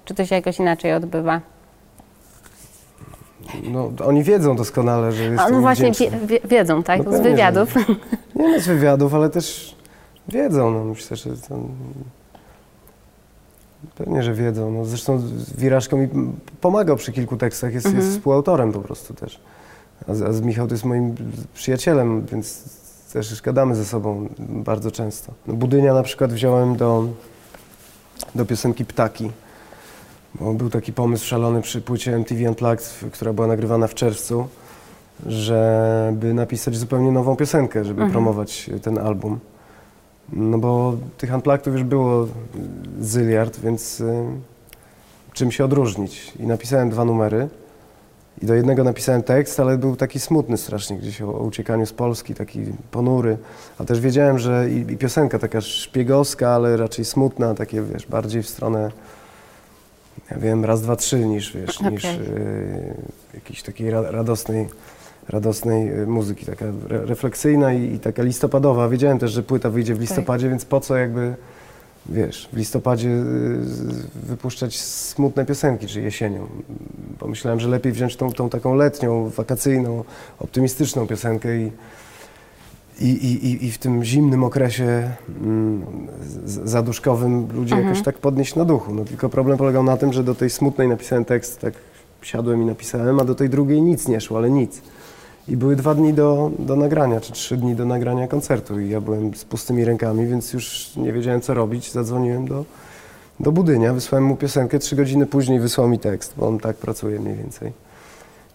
[0.05, 1.40] czy to się jakoś inaczej odbywa?
[3.62, 6.99] No, oni wiedzą doskonale, że jestem A no właśnie wie, wie, wiedzą, tak?
[6.99, 7.75] No Z pewnie, że wywiadów.
[8.35, 9.77] Nie no, z wywiadów, ale też
[10.29, 11.59] wiedzą, no myślę, że to...
[13.94, 14.70] Pewnie, że wiedzą.
[14.70, 15.22] No, zresztą
[15.59, 16.09] Wiraszko mi
[16.61, 18.05] pomagał przy kilku tekstach, jest, Mhm.
[18.05, 19.40] jest współautorem po prostu też.
[20.09, 21.14] A, a z Michał to jest moim
[21.55, 22.64] przyjacielem, więc
[23.17, 25.33] też gadamy ze sobą bardzo często.
[25.47, 27.05] No, Budynia na przykład wziąłem do,
[28.35, 29.31] do piosenki Ptaki.
[30.35, 34.47] Bo był taki pomysł szalony przy płycie MTV Unplugged, która była nagrywana w czerwcu,
[35.27, 38.11] żeby napisać zupełnie nową piosenkę, żeby Mhm.
[38.13, 39.39] promować ten album.
[40.33, 42.27] No bo tych Unpluggedów już było
[43.01, 44.25] zyliard, więc y,
[45.33, 46.33] czym się odróżnić?
[46.41, 47.49] I napisałem dwa numery.
[48.42, 51.92] I do jednego napisałem tekst, ale był taki smutny strasznie, gdzieś o, o uciekaniu z
[51.92, 53.37] Polski, taki ponury.
[53.79, 58.42] A też wiedziałem, że i, i piosenka taka szpiegowska, ale raczej smutna, takie wiesz, bardziej
[58.42, 58.90] w stronę,
[60.31, 62.20] ja wiem, raz, dwa, trzy niż, wiesz, niż Okej.
[62.20, 62.94] y,
[63.35, 64.68] jakiejś takiej ra, radosnej,
[65.29, 68.88] radosnej y, muzyki, taka re, refleksyjna i, i taka listopadowa.
[68.88, 71.35] Wiedziałem też, że płyta wyjdzie w listopadzie, więc po co jakby,
[72.09, 73.23] wiesz, w listopadzie y,
[74.27, 76.47] wypuszczać smutne piosenki, czy jesienią.
[77.19, 80.05] Pomyślałem, że lepiej wziąć tą, tą taką letnią, wakacyjną,
[80.38, 81.71] optymistyczną piosenkę i,
[83.01, 85.11] i, i, i- w tym zimnym okresie
[85.42, 85.87] mm,
[86.45, 87.88] zaduszkowym ludzi Mhm.
[87.88, 88.95] jakoś tak podnieść na duchu.
[88.95, 91.75] No tylko problem polegał na tym, że do tej smutnej napisałem tekst, tak
[92.23, 94.81] siadłem i napisałem, a do tej drugiej nic nie szło, ale nic.
[95.49, 99.01] I były dwa dni do, do nagrania, czy trzy dni do nagrania koncertu i ja
[99.01, 101.93] byłem z pustymi rękami, więc już nie wiedziałem co robić.
[101.93, 102.65] Zadzwoniłem do,
[103.41, 107.21] do Budynia, wysłałem mu piosenkę, trzy godziny później wysłał mi tekst, bo on tak pracuje
[107.21, 107.73] mniej więcej.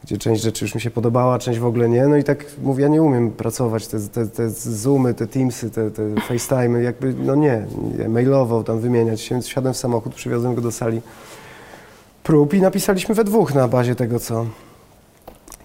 [0.04, 2.08] Gdzie część rzeczy już mi się podobała, część w ogóle nie.
[2.08, 5.92] No i tak mówię, ja nie umiem pracować, te, te, te Zoomy, te Teamsy, te,
[5.92, 7.66] te FaceTime'y, jakby, no nie,
[8.10, 11.02] mailowo tam wymieniać się, więc wsiadłem w samochód, przywiozłem go do sali
[12.24, 14.46] prób i napisaliśmy we dwóch na bazie tego, co,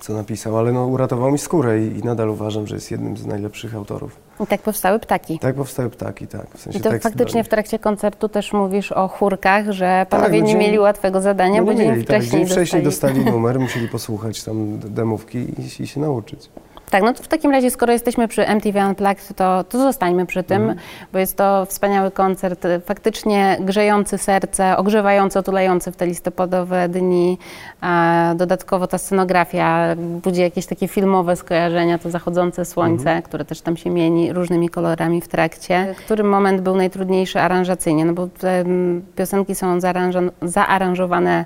[0.06, 3.26] co napisał, ale no uratował mi skórę i, i nadal uważam, że jest jednym z
[3.26, 4.16] najlepszych autorów.
[4.40, 5.38] I tak powstały ptaki.
[5.38, 9.08] Tak powstały ptaki, tak, w sensie I to faktycznie w trakcie koncertu też mówisz o
[9.08, 12.50] chórkach, że panowie no nie mieli łatwego zadania, no bo nie dzień tak, wcześniej, dzień
[12.50, 13.14] wcześniej dostali.
[13.14, 16.50] dostali numer, musieli posłuchać tam demówki i, i się nauczyć.
[16.90, 20.42] Tak, no to w takim razie, skoro jesteśmy przy MTV Unplugged, to, to zostańmy przy
[20.42, 20.78] tym, Mhm.
[21.12, 27.38] bo jest to wspaniały koncert, y, faktycznie grzejący serce, ogrzewający, otulający w te listopadowe dni.
[27.80, 33.22] A dodatkowo ta scenografia budzi jakieś takie filmowe skojarzenia, to zachodzące słońce, Mhm.
[33.22, 35.94] które też tam się mieni różnymi kolorami w trakcie.
[35.98, 38.04] Który moment był najtrudniejszy aranżacyjnie?
[38.04, 41.44] No bo te mm, piosenki są zaaranżo- zaaranżowane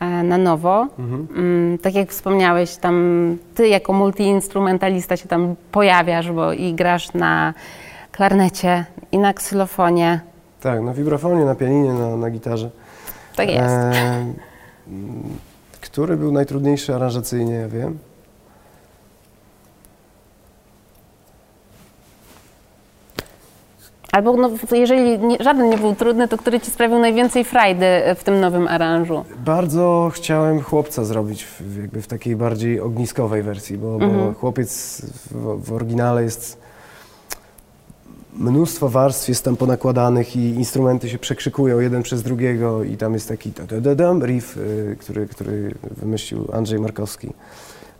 [0.00, 0.86] na nowo.
[0.98, 7.54] Mm, tak jak wspomniałeś, tam ty jako multiinstrumentalista się tam pojawiasz, bo i grasz na
[8.12, 10.20] klarnecie i na ksylofonie.
[10.60, 12.70] Tak, na wibrafonie, na pianinie, na, na gitarze.
[13.36, 13.74] Tak jest.
[13.74, 14.24] E,
[15.80, 17.98] który był najtrudniejszy aranżacyjnie, ja wiem.
[24.18, 28.24] Albo no, jeżeli nie, żaden nie był trudny, to który ci sprawił najwięcej frajdy w
[28.24, 29.24] tym nowym aranżu?
[29.44, 35.64] Bardzo chciałem chłopca zrobić w, jakby w takiej bardziej ogniskowej wersji, bo, bo chłopiec w,
[35.64, 36.60] w oryginale jest
[38.36, 43.28] mnóstwo warstw jest tam ponakładanych i instrumenty się przekrzykują jeden przez drugiego i tam jest
[43.28, 47.32] taki da-da-da-dam riff, y, który, który wymyślił Andrzej Markowski,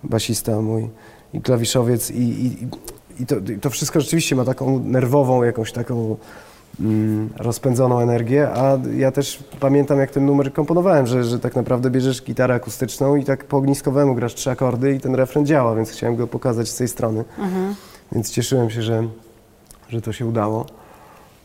[0.04, 0.88] basista mój
[1.32, 2.68] i klawiszowiec i, i,
[3.20, 6.16] i to, to wszystko rzeczywiście ma taką nerwową, jakąś taką
[6.80, 11.90] mm, rozpędzoną energię, a ja też pamiętam jak ten numer komponowałem, że, że tak naprawdę
[11.90, 15.90] bierzesz gitarę akustyczną i tak po ogniskowemu grasz trzy akordy i ten refren działa, więc
[15.90, 17.24] chciałem go pokazać z tej strony.
[18.12, 19.08] Więc cieszyłem się, że,
[19.88, 20.66] że to się udało.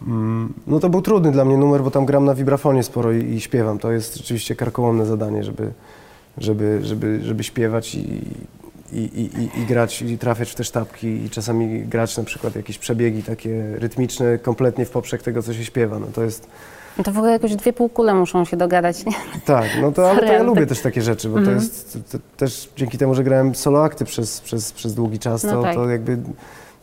[0.07, 3.25] Mm, No to był trudny dla mnie numer, bo tam gram na wibrafonie sporo i,
[3.25, 3.79] i śpiewam.
[3.79, 5.71] To jest rzeczywiście karkołomne zadanie, żeby,
[6.38, 8.21] żeby, żeby, żeby śpiewać i,
[8.99, 12.77] i, i, i, grać i trafiać w te sztabki i czasami grać na przykład jakieś
[12.77, 15.99] przebiegi takie rytmiczne kompletnie w poprzek tego, co się śpiewa.
[15.99, 16.47] No to jest,
[16.97, 19.06] No to w ogóle jakoś dwie półkule muszą się dogadać.
[19.06, 19.13] Nie?
[19.45, 22.17] tak, no to, ale to ja lubię tak- też takie rzeczy, bo to jest to,
[22.17, 25.62] to też dzięki temu, że grałem solo akty przez, przez, przez długi czas, No to,
[25.62, 25.75] tak.
[25.75, 26.17] to jakby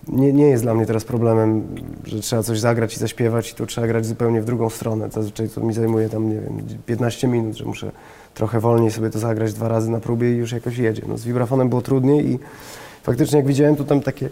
[0.09, 1.67] nie, nie jest dla mnie teraz problemem,
[2.05, 5.09] że trzeba coś zagrać i zaśpiewać i to trzeba grać zupełnie w drugą stronę.
[5.11, 7.93] Zazwyczaj to mi zajmuje tam, nie wiem, 15 minut, że muszę
[8.35, 11.03] trochę wolniej sobie to zagrać dwa razy na próbie i już jakoś jedzie.
[11.09, 12.39] No, z wibrafonem było trudniej i
[13.03, 14.29] faktycznie jak widziałem, to tam takie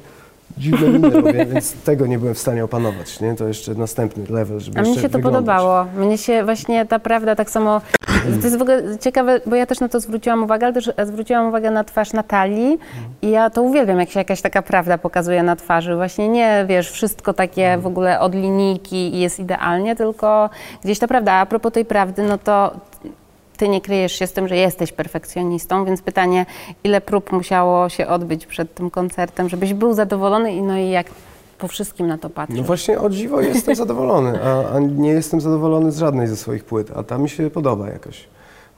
[0.58, 3.34] dziwne miny robię, więc tego nie byłem w stanie opanować, nie?
[3.34, 5.32] To jeszcze następny level, żeby A mnie się to wyglądać.
[5.32, 5.84] podobało.
[5.96, 7.80] Mnie się właśnie ta prawda tak samo.
[8.40, 11.48] To jest w ogóle ciekawe, bo ja też na to zwróciłam uwagę, ale też zwróciłam
[11.48, 12.78] uwagę na twarz Natalii
[13.22, 15.96] i ja to uwielbiam, jak się jakaś taka prawda pokazuje na twarzy.
[15.96, 20.50] Właśnie nie, wiesz, wszystko takie w ogóle od linijki i jest idealnie, tylko
[20.84, 21.32] gdzieś ta prawda.
[21.32, 22.74] A propos tej prawdy, no to
[23.58, 26.46] ty nie kryjesz się z tym, że jesteś perfekcjonistą, więc pytanie,
[26.84, 31.06] ile prób musiało się odbyć przed tym koncertem, żebyś był zadowolony i no i jak
[31.58, 32.58] po wszystkim na to patrzysz.
[32.58, 36.64] No właśnie o dziwo jestem zadowolony, a, a nie jestem zadowolony z żadnej ze swoich
[36.64, 38.24] płyt, a ta mi się podoba jakoś.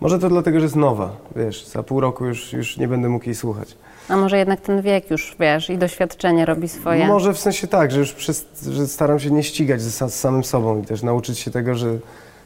[0.00, 3.24] Może to dlatego, że jest nowa, wiesz, za pół roku już, już nie będę mógł
[3.26, 3.76] jej słuchać.
[4.08, 7.06] A może jednak ten wiek już, wiesz, i doświadczenie robi swoje.
[7.06, 10.14] Może w sensie tak, że już przez, że staram się nie ścigać ze, sa- z
[10.20, 11.98] samym sobą i też nauczyć się tego, że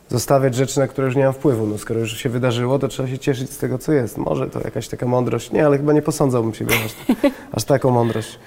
[0.08, 1.66] zostawiać rzeczy, na które już nie mam wpływu.
[1.66, 4.18] No skoro już się wydarzyło, to trzeba się cieszyć z tego, co jest.
[4.18, 5.52] Może to jakaś taka mądrość.
[5.52, 6.94] Nie, ale chyba nie posądzałbym siebie aż,
[7.52, 8.38] aż taką mądrość.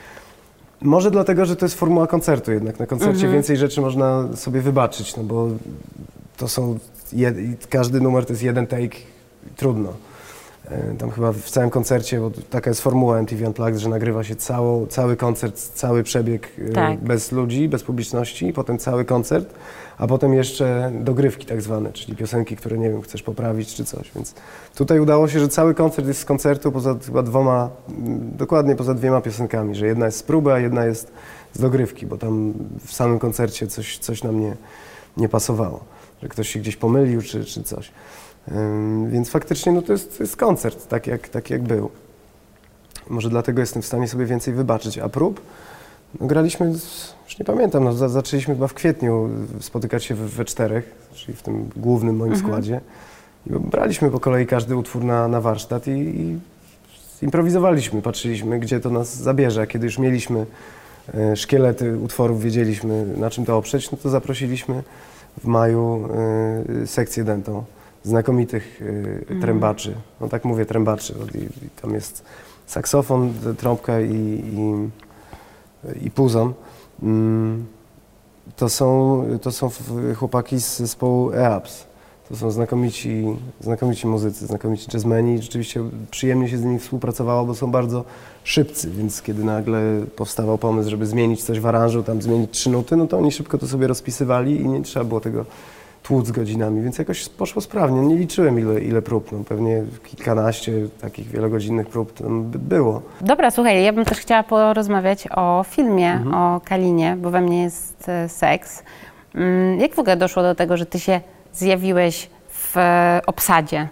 [0.82, 2.80] Może dlatego, że to jest formuła koncertu jednak.
[2.80, 5.48] Na koncercie więcej rzeczy można sobie wybaczyć, no bo
[6.38, 6.80] to są,
[7.13, 7.36] jed,
[7.70, 8.98] każdy numer to jest jeden take,
[9.56, 9.93] trudno.
[10.72, 14.36] E, Tam chyba w całym koncercie, bo taka jest formuła MTV Unplugged, że nagrywa się
[14.36, 17.00] cało, cały koncert, cały przebieg e, Tak.
[17.00, 19.54] bez ludzi, bez publiczności, potem cały koncert,
[19.98, 24.12] a potem jeszcze dogrywki tak zwane, czyli piosenki, które nie wiem, chcesz poprawić czy coś.
[24.16, 24.34] Więc
[24.76, 28.94] tutaj udało się, że cały koncert jest z koncertu poza chyba dwoma, mm, dokładnie poza
[28.94, 31.12] dwiema piosenkami, że jedna jest z próby, a jedna jest
[31.54, 32.54] z dogrywki, bo tam
[32.86, 34.56] w samym koncercie coś, coś nam nie,
[35.18, 35.80] nie pasowało,
[36.22, 37.92] że ktoś się gdzieś pomylił czy, czy coś.
[39.08, 41.90] Więc faktycznie no to, jest, to jest koncert, tak jak, tak jak był.
[43.10, 44.98] Może dlatego jestem w stanie sobie więcej wybaczyć.
[44.98, 45.42] A prób?
[46.20, 46.66] No graliśmy,
[47.26, 49.30] już nie pamiętam, no, za, zaczęliśmy chyba w kwietniu
[49.60, 52.82] spotykać się we, we czterech, czyli w tym głównym moim składzie.
[53.48, 56.40] I braliśmy po kolei każdy utwór na, na warsztat i, i
[57.22, 59.62] improwizowaliśmy, patrzyliśmy, gdzie to nas zabierze.
[59.62, 60.46] A kiedy już mieliśmy
[61.14, 64.84] e, szkielety utworów, wiedzieliśmy na czym to oprzeć, no to zaprosiliśmy
[65.44, 66.10] w maju
[66.84, 67.64] e, sekcję dentą
[68.08, 68.82] znakomitych
[69.32, 69.96] e, trębaczy.
[70.22, 71.13] No tak mówię, trębaczy.
[71.36, 72.24] I, i tam jest
[72.65, 74.13] saksofon, trąbka i,
[74.54, 74.89] i,
[76.06, 76.54] i puzon.
[77.04, 77.65] Mm,
[78.56, 79.70] To są, to są
[80.15, 81.88] chłopaki z zespołu EAPS.
[82.30, 83.26] To są znakomici,
[83.62, 85.41] znakomici muzycy, znakomici jazzmeni.
[85.41, 88.04] Rzeczywiście przyjemnie się z nimi współpracowało, bo są bardzo
[88.43, 89.82] szybcy, więc kiedy nagle
[90.15, 93.58] powstawał pomysł, żeby zmienić coś w aranżu, tam zmienić trzy nuty, no to oni szybko
[93.58, 95.46] to sobie rozpisywali i nie trzeba było tego
[96.08, 98.02] tłuc godzinami, więc jakoś poszło sprawnie.
[98.02, 102.13] Nie liczyłem ile, ile prób, no pewnie kilkanaście takich wielogodzinnych prób
[102.58, 103.02] było.
[103.22, 108.10] Dobra, słuchaj, ja bym też chciała porozmawiać o filmie, o Kalinie, bo we mnie jest
[108.10, 108.84] e, seks.
[109.36, 111.22] Mm, Jak w ogóle doszło do tego, że ty się
[111.54, 113.88] zjawiłeś w e, obsadzie?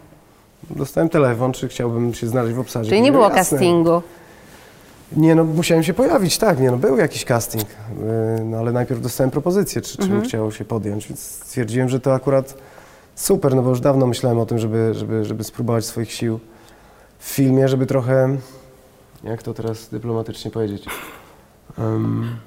[0.69, 2.89] Dostałem telefon, czy chciałbym się znaleźć w obsadzie.
[2.89, 3.57] Czyli nie Mówię, było jasne.
[3.57, 4.01] castingu.
[5.11, 9.01] Nie, no musiałem się pojawić, tak, nie, no był jakiś casting, yy, no ale najpierw
[9.01, 12.57] dostałem propozycję, czy, czy bym chciał się podjąć, więc stwierdziłem, że to akurat
[13.15, 16.39] super, no bo już dawno myślałem o tym, żeby, żeby, żeby spróbować swoich sił
[17.19, 18.37] w filmie, żeby trochę,
[19.23, 20.85] jak to teraz dyplomatycznie powiedzieć,
[21.77, 22.37] Em,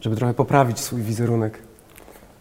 [0.00, 1.58] żeby trochę poprawić swój wizerunek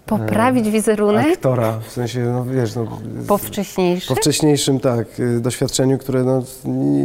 [0.05, 4.15] Poprawić wizerunek aktora, w sensie, no wiesz, no, po wcześniejszym?
[4.15, 6.43] po wcześniejszym, tak, y, doświadczeniu, które no,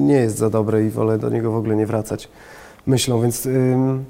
[0.01, 2.29] nie jest za dobre i wolę do niego w ogóle nie wracać
[2.87, 4.05] myślą, więc ym,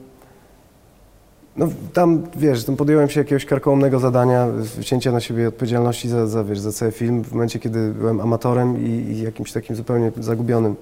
[1.57, 4.47] no, tam, wiesz, tam podjąłem się jakiegoś karkołomnego zadania,
[4.79, 8.87] wzięcia na siebie odpowiedzialności za, za, wiesz, za cały film w momencie, kiedy byłem amatorem
[8.87, 10.77] i, i jakimś takim zupełnie zagubionym,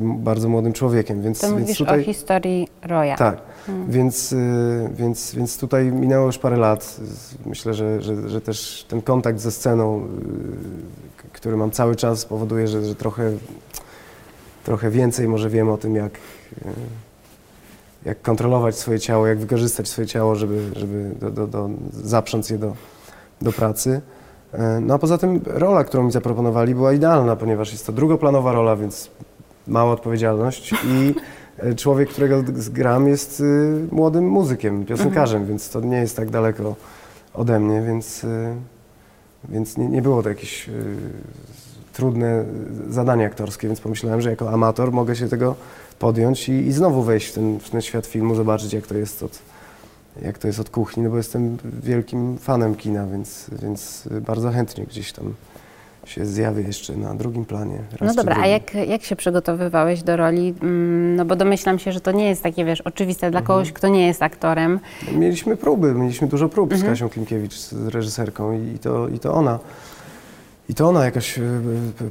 [0.00, 2.00] bardzo młodym człowiekiem, więc, To więc mówisz tutaj...
[2.00, 3.14] o historii Roya.
[3.18, 3.38] Tak,
[3.88, 6.96] więc, y, więc, więc tutaj minęło już parę lat.
[7.46, 10.00] Myślę, że, że, że też ten kontakt ze sceną,
[11.16, 13.32] k- który mam cały czas, powoduje, że, że trochę,
[14.64, 16.12] trochę więcej może wiem o tym, jak,
[18.04, 22.58] jak kontrolować swoje ciało, jak wykorzystać swoje ciało, żeby, żeby do, do, do, zaprząc je
[22.58, 22.72] do,
[23.42, 24.00] do pracy.
[24.80, 28.76] No a poza tym rola, którą mi zaproponowali, była idealna, ponieważ jest to drugoplanowa rola,
[28.76, 29.10] więc
[29.66, 31.14] mała odpowiedzialność i
[31.58, 36.76] e, człowiek, którego gram jest y, młodym muzykiem, piosenkarzem, więc to nie jest tak daleko
[37.34, 38.54] ode mnie, więc, y,
[39.48, 40.70] więc nie, nie było to jakieś
[41.92, 42.44] trudne
[42.88, 45.54] zadanie aktorskie, więc pomyślałem, że jako amator mogę się tego
[45.98, 49.22] podjąć i, i znowu wejść w ten, w ten świat filmu, zobaczyć jak to jest
[49.22, 49.38] od,
[50.22, 54.84] jak to jest od kuchni, no bo jestem wielkim fanem kina, więc, więc bardzo chętnie
[54.86, 55.34] gdzieś tam
[56.06, 57.78] się zjawię jeszcze na drugim planie.
[58.00, 60.54] No dobra, a jak, jak się przygotowywałeś do roli?
[60.62, 63.88] Mm, No bo domyślam się, że to nie jest takie, wiesz, oczywiste dla kogoś, kto
[63.88, 64.80] nie jest aktorem.
[65.12, 66.80] Mieliśmy próby, mieliśmy dużo prób Mhm.
[66.88, 69.58] z Kasią Klimkiewicz, z reżyserką i to, i to ona.
[70.68, 71.42] I to ona jakoś e,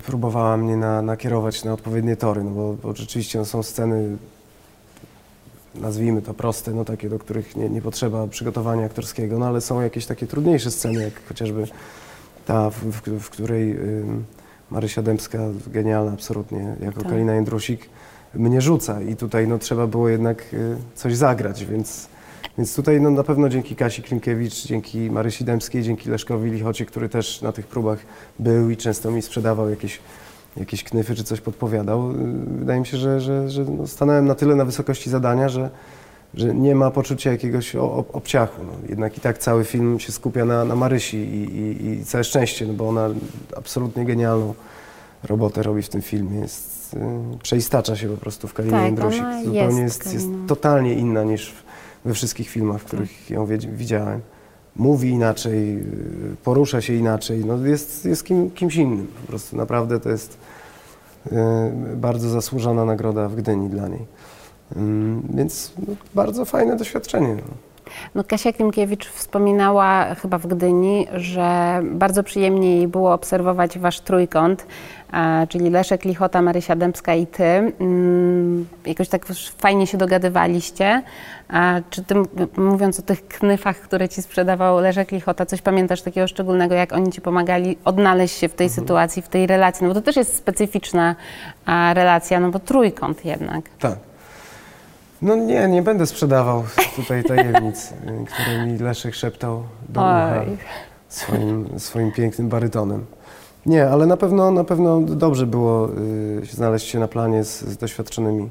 [0.05, 4.17] próbowała mnie na, nakierować na odpowiednie tory, no bo, bo rzeczywiście no, są sceny,
[5.75, 9.81] nazwijmy to proste, no takie, do których nie, nie potrzeba przygotowania aktorskiego, no ale są
[9.81, 11.67] jakieś takie trudniejsze sceny, jak chociażby
[12.51, 13.79] ta, w, w, w której
[14.71, 17.11] Marysia Dębska, genialna absolutnie, jako Tak.
[17.11, 17.89] Kalina Jędrusik,
[18.33, 22.07] mnie rzuca i tutaj no, trzeba było jednak y, coś zagrać, więc,
[22.57, 27.09] więc tutaj no, na pewno dzięki Kasi Klimkiewicz, dzięki Marysi Dębskiej, dzięki Leszkowi Lichocie, który
[27.09, 27.99] też na tych próbach
[28.39, 29.99] był i często mi sprzedawał jakieś,
[30.57, 32.15] jakieś knyfy czy coś podpowiadał, y,
[32.59, 35.69] wydaje mi się, że, że, że no, stanąłem na tyle na wysokości zadania, że,
[36.33, 37.75] że nie ma poczucia jakiegoś
[38.13, 38.63] obciachu.
[38.63, 38.71] No.
[38.89, 42.67] Jednak i tak cały film się skupia na, na Marysi i, i, i całe szczęście,
[42.67, 43.09] no bo ona
[43.57, 44.53] absolutnie genialną
[45.23, 46.39] robotę robi w tym filmie.
[46.39, 46.97] Jest, y,
[47.43, 49.23] przeistacza się po prostu w Kalinie Tak, Jędrusik.
[49.45, 51.63] Zupełnie jest jest, jest totalnie inna niż w-
[52.07, 54.21] we wszystkich filmach, w których ją widziałem.
[54.75, 55.83] Mówi inaczej, y,
[56.43, 59.07] porusza się inaczej, no jest, jest kim, kimś innym.
[59.21, 60.37] Po prostu naprawdę to jest
[61.27, 61.31] y,
[61.95, 64.05] bardzo zasłużona nagroda w Gdyni dla niej.
[64.77, 67.27] Ym, Więc no, bardzo fajne doświadczenie.
[67.35, 67.41] no.
[68.15, 74.65] No Kasia Klimkiewicz wspominała chyba w Gdyni, że bardzo przyjemnie jej było obserwować wasz trójkąt,
[75.49, 77.43] czyli Leszek Lichota, Marysia Dębska i ty.
[77.43, 79.25] Mm, jakoś tak
[79.57, 81.03] fajnie się dogadywaliście.
[81.89, 86.27] Czy ty, m- mówiąc o tych knyfach, które ci sprzedawał Leszek Lichota, coś pamiętasz takiego
[86.27, 89.83] szczególnego, jak oni ci pomagali odnaleźć się w tej sytuacji, w tej relacji?
[89.83, 91.15] No bo to też jest specyficzna
[91.93, 93.69] relacja, no bo trójkąt jednak.
[93.79, 93.95] Tak.
[95.21, 96.63] No nie, nie będę sprzedawał
[96.95, 97.95] tutaj tajemnic, y,
[98.33, 100.45] które mi Leszek szeptał do ucha
[101.09, 103.05] swoim, swoim pięknym barytonem.
[103.65, 107.77] Nie, ale na pewno, na pewno dobrze było y, znaleźć się na planie z, z
[107.77, 108.49] doświadczonymi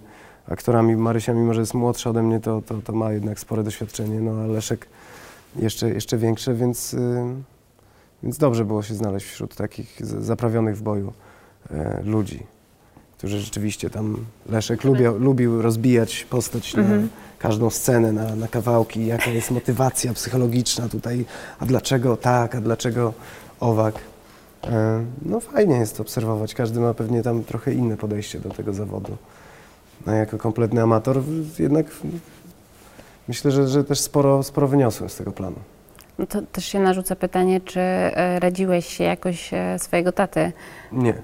[0.49, 0.97] aktorami.
[0.97, 4.43] Marysia, mimo że jest młodsza ode mnie, to, to, to ma jednak spore doświadczenie, no
[4.43, 4.87] a Leszek
[5.57, 7.23] jeszcze, jeszcze większe, więc, y,
[8.23, 11.13] więc dobrze było się znaleźć wśród takich zaprawionych w boju
[11.71, 12.47] e, ludzi,
[13.21, 14.17] którzy rzeczywiście tam,
[14.49, 16.85] Leszek lubiał, lubił rozbijać postać na
[17.39, 21.25] każdą scenę, na, na kawałki, jaka jest motywacja psychologiczna tutaj,
[21.59, 23.13] a dlaczego tak, a dlaczego
[23.61, 23.95] owak.
[24.65, 29.17] E, No fajnie jest obserwować, każdy ma pewnie tam trochę inne podejście do tego zawodu.
[30.07, 31.23] No jako kompletny amator
[31.59, 31.87] jednak
[33.29, 35.57] myślę, że, że też sporo, sporo wyniosłem z tego planu.
[36.19, 40.53] No to też się narzuca pytanie, czy e, radziłeś się jakoś e, swojego taty
[40.93, 41.15] Nie,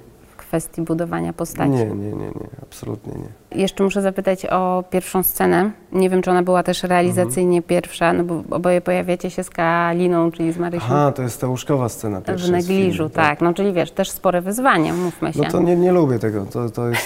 [0.57, 1.71] kwestii budowania postaci?
[1.71, 3.59] nie, nie, nie, nie, absolutnie nie.
[3.63, 5.71] Jeszcze muszę zapytać o pierwszą scenę.
[5.93, 10.31] Nie wiem, czy ona była też realizacyjnie pierwsza, no bo oboje pojawiacie się z Kaliną,
[10.31, 13.41] czyli z Marysią Aha, to jest ta łóżkowa scena w pierwsza z negliżu, filmu, tak.
[13.41, 15.43] No czyli wiesz, też spore wyzwanie, mówmy się.
[15.43, 17.03] No to nie, nie lubię tego, to, to jest...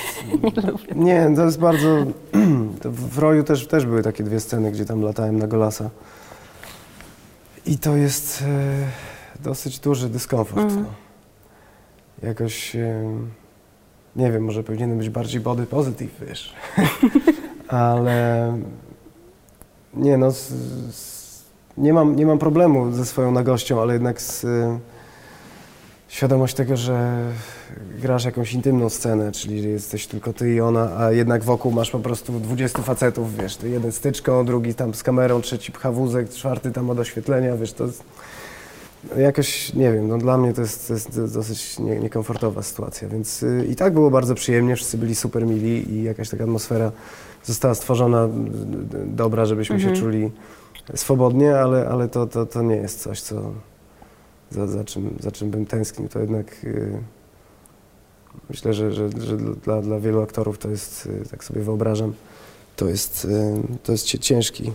[0.97, 1.89] nie to jest bardzo...
[2.85, 5.91] w Roju też, też były takie dwie sceny, gdzie tam latałem na golasa.
[7.67, 8.45] I to jest
[9.39, 10.63] e, dosyć duży dyskomfort.
[10.63, 10.83] Mhm.
[10.83, 10.89] No.
[12.29, 12.77] Jakoś...
[14.17, 16.55] nie wiem, może powinienem być bardziej body positive, wiesz.
[17.69, 18.59] Ale...
[19.95, 20.49] Nie no, z,
[20.95, 21.45] z,
[21.79, 24.45] nie, mam, nie mam problemu ze swoją nagością, ale jednak z...
[24.45, 24.79] E,
[26.11, 27.27] świadomość tego, że
[28.03, 31.99] grasz jakąś intymną scenę, czyli jesteś tylko ty i ona, a jednak wokół masz po
[31.99, 36.31] prostu 20 facetów, wiesz, to jeden z tyczką, drugi tam z kamerą, trzeci pcha wózek,
[36.31, 38.05] czwarty tam od oświetlenia, wiesz, to jest,
[39.17, 43.43] jakoś, nie wiem, no dla mnie to jest, to jest dosyć nie, niekomfortowa sytuacja, więc
[43.43, 46.93] y, i tak było bardzo przyjemnie, wszyscy byli super mili i jakaś taka atmosfera
[47.45, 48.29] została stworzona y,
[48.97, 49.95] y, dobra, żebyśmy Mhm.
[49.95, 50.31] się czuli
[50.95, 53.53] swobodnie, ale, ale to, to, to nie jest coś, co
[54.51, 56.99] za, za, czym, za czym bym tęsknił, to jednak y,
[58.51, 62.13] myślę, że, że, że dla, dla wielu aktorów to jest, tak sobie wyobrażam,
[62.77, 63.27] to jest,
[63.83, 64.73] to jest ciężki,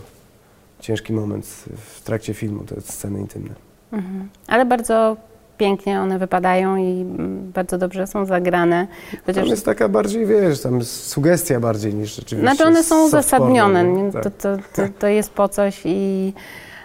[0.80, 3.65] ciężki moment w trakcie filmu, to jest sceny intymne.
[3.92, 4.28] Mhm.
[4.46, 5.16] Ale bardzo
[5.58, 8.86] pięknie one wypadają i mm, bardzo dobrze są zagrane.
[9.26, 13.06] Chociaż Tam jest taka bardziej, wiesz, tam jest sugestia bardziej niż rzeczywiście Znaczy one są
[13.06, 14.12] uzasadnione?
[14.12, 14.22] Tak.
[14.22, 16.32] To, to, to, to jest po coś i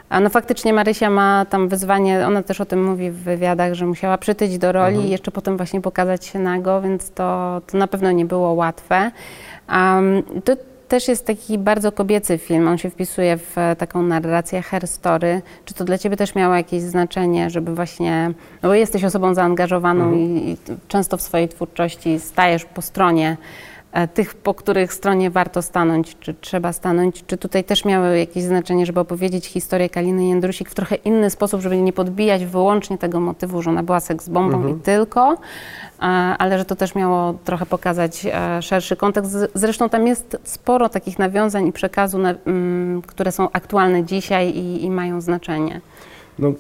[0.10, 3.86] a no faktycznie Marysia ma tam wyzwanie, ona też o tym mówi w wywiadach, że
[3.86, 5.08] musiała przytyć do roli Mhm.
[5.08, 9.12] i jeszcze potem właśnie pokazać się nago, więc to, to na pewno nie było łatwe.
[9.70, 10.54] Um, to
[10.92, 15.42] też jest taki bardzo kobiecy film, on się wpisuje w e, taką narrację hair story.
[15.66, 18.32] Czy to dla Ciebie też miało jakieś znaczenie, żeby właśnie,
[18.64, 20.22] no bo jesteś osobą zaangażowaną Mhm.
[20.22, 23.38] i, i często w swojej twórczości stajesz po stronie
[24.14, 28.86] tych, po których stronie warto stanąć, czy trzeba stanąć, czy tutaj też miały jakieś znaczenie,
[28.86, 33.62] żeby opowiedzieć historię Kaliny Jędrusik w trochę inny sposób, żeby nie podbijać wyłącznie tego motywu,
[33.62, 34.78] że ona była seksbombą Mhm.
[34.78, 35.38] i tylko,
[36.00, 39.38] a, ale że to też miało trochę pokazać e, szerszy kontekst.
[39.54, 44.90] Zresztą tam jest sporo takich nawiązań i przekazu, mm, które są aktualne dzisiaj i, i
[44.90, 45.82] mają znaczenie.
[46.40, 46.54] No,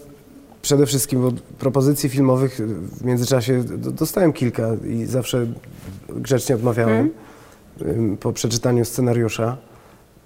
[0.61, 2.61] przede wszystkim, bo propozycji filmowych
[2.97, 5.47] w międzyczasie dostałem kilka i zawsze
[6.09, 7.09] grzecznie odmawiałem
[7.81, 9.57] ym, po przeczytaniu scenariusza.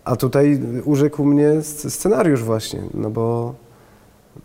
[0.04, 3.56] A tutaj urzekł mnie sc- scenariusz właśnie, no bo,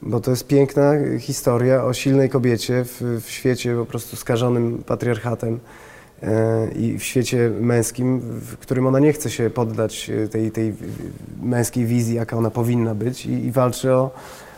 [0.03, 5.61] bo to jest piękna historia o silnej kobiecie w, w świecie po prostu skażonym patriarchatem
[6.23, 10.75] e, i w świecie męskim, w którym ona nie chce się poddać e, tej, tej
[11.43, 14.11] męskiej wizji, jaka ona powinna być i, i walczy o,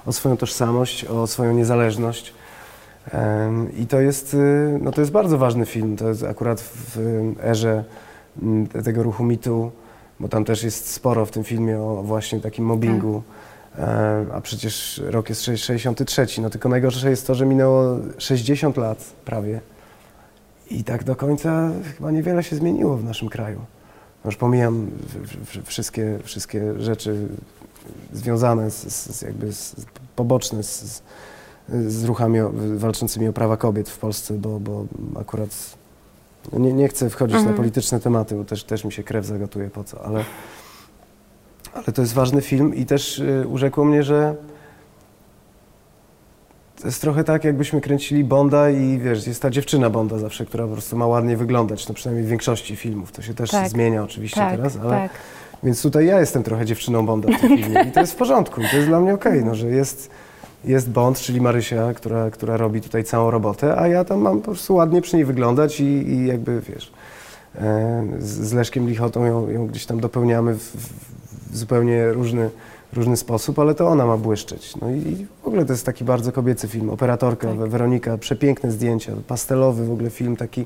[0.06, 2.34] o swoją tożsamość, o swoją niezależność.
[3.78, 5.96] I to jest, y, no to jest bardzo ważny film.
[5.96, 6.98] To jest akurat w
[7.42, 7.84] erze
[8.72, 9.70] te- tego ruchu mitu,
[10.20, 13.22] bo tam też jest sporo w tym filmie o właśnie takim mobbingu.
[13.78, 16.26] E, A przecież rok jest sze- 63.
[16.42, 19.60] No tylko najgorsze jest to, że minęło 60 lat prawie.
[20.70, 23.58] I tak do końca chyba niewiele się zmieniło w naszym kraju.
[24.24, 24.90] No Już pomijam
[25.64, 27.28] wszystkie, wszystkie rzeczy
[28.12, 28.82] związane z,
[29.16, 29.74] z, jakby z,
[30.16, 31.02] poboczne z,
[31.68, 34.84] z, ruchami o, walczącymi o prawa kobiet w Polsce, bo, bo
[35.20, 35.50] akurat
[36.52, 37.50] no nie, nie chcę wchodzić Mhm.
[37.52, 40.24] na polityczne tematy, bo też, też mi się krew zagotuje po co, ale,
[41.74, 44.36] ale to jest ważny film i też y, urzekło mnie, że
[46.80, 50.66] to jest trochę tak, jakbyśmy kręcili Bonda i wiesz, jest ta dziewczyna Bonda zawsze, która
[50.66, 53.12] po prostu ma ładnie wyglądać, no przynajmniej w większości filmów.
[53.12, 53.68] To się też Tak.
[53.68, 55.10] zmienia oczywiście tak, teraz, ale tak.
[55.62, 58.60] Więc tutaj ja jestem trochę dziewczyną Bonda w tym filmie i to jest w porządku
[58.60, 60.10] i to jest dla mnie okej, no, że jest,
[60.64, 64.44] jest Bond, czyli Marysia, która, która robi tutaj całą robotę, a ja tam mam po
[64.44, 66.92] prostu ładnie przy niej wyglądać i, i jakby, wiesz,
[67.58, 70.76] e, z, z Leszkiem Lichotą ją, ją gdzieś tam dopełniamy w,
[71.52, 72.50] w zupełnie różny,
[72.92, 74.76] różny sposób, ale to ona ma błyszczeć.
[74.76, 77.68] No i, i w ogóle to jest taki bardzo kobiecy film, operatorka Tak.
[77.68, 80.64] Weronika, przepiękne zdjęcia, pastelowy w ogóle film, taki,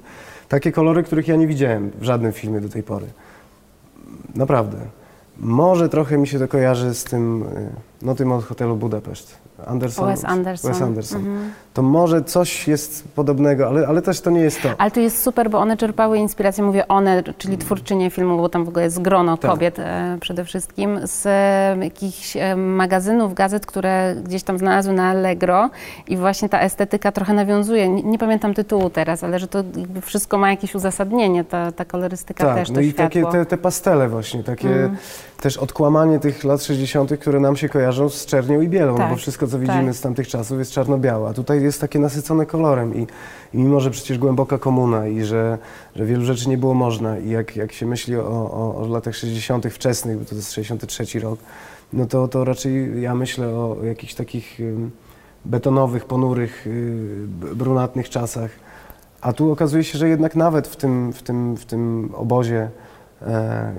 [0.48, 3.06] takie kolory, których ja nie widziałem w żadnym filmie do tej pory.
[4.34, 4.78] Naprawdę.
[5.38, 9.45] Może trochę mi się to kojarzy z tym, y, no tym od hotelu Budapeszt.
[9.66, 10.06] Anderson.
[10.06, 10.72] Wes Anderson.
[10.72, 11.18] Wes Anderson.
[11.20, 11.50] Mhm.
[11.74, 14.68] To może coś jest podobnego, ale, ale też to nie jest to.
[14.78, 18.64] Ale to jest super, bo one czerpały inspirację, mówię one, czyli twórczynie filmu, bo tam
[18.64, 19.50] w ogóle jest grono Tak.
[19.50, 25.10] kobiet e, przede wszystkim, z e, jakichś e, magazynów, gazet, które gdzieś tam znalazły na
[25.10, 25.70] Allegro
[26.08, 29.64] i właśnie ta estetyka trochę nawiązuje, nie, nie pamiętam tytułu teraz, ale że to
[30.02, 33.04] wszystko ma jakieś uzasadnienie, ta, ta kolorystyka Tak, też, no to i światło.
[33.04, 34.96] takie te, te pastele właśnie, takie Mm.
[35.40, 39.10] Też odkłamanie tych lat 60., które nam się kojarzą z czernią i bielą, no Tak,
[39.10, 39.94] bo wszystko, co widzimy tak.
[39.94, 43.06] z tamtych czasów jest czarno-białe, a tutaj jest takie nasycone kolorem i,
[43.54, 45.58] i mimo, że przecież głęboka komuna i że,
[45.96, 49.16] że wielu rzeczy nie było można i jak, jak się myśli o, o, o latach
[49.16, 49.66] 60.
[49.66, 51.38] wczesnych, bo to jest 63 rok,
[51.92, 54.60] no to, to raczej ja myślę o jakichś takich
[55.44, 58.50] betonowych, ponurych, y, brunatnych czasach,
[59.20, 62.70] a tu okazuje się, że jednak nawet w tym, w tym, w tym obozie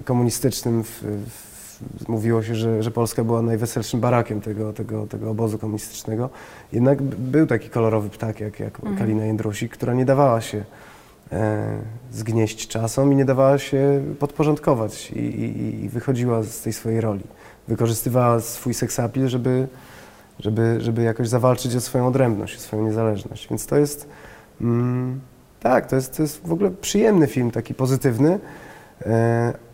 [0.06, 5.58] komunistycznym w, w, mówiło się, że, że Polska była najweselszym barakiem tego, tego, tego obozu
[5.58, 6.30] komunistycznego.
[6.74, 8.98] Jednak był taki kolorowy ptak jak, jak Mhm.
[8.98, 10.64] Kalina Jędrusik, która nie dawała się
[11.32, 11.78] e,
[12.12, 17.24] zgnieść czasom i nie dawała się podporządkować i, i, i wychodziła z tej swojej roli.
[17.68, 19.68] Wykorzystywała swój seksapil, żeby,
[20.40, 23.48] żeby, żeby jakoś zawalczyć o swoją odrębność, o swoją niezależność.
[23.50, 24.10] Więc to jest,
[24.62, 25.20] mm,
[25.60, 28.40] tak, to jest, to jest w ogóle przyjemny film, taki pozytywny, e,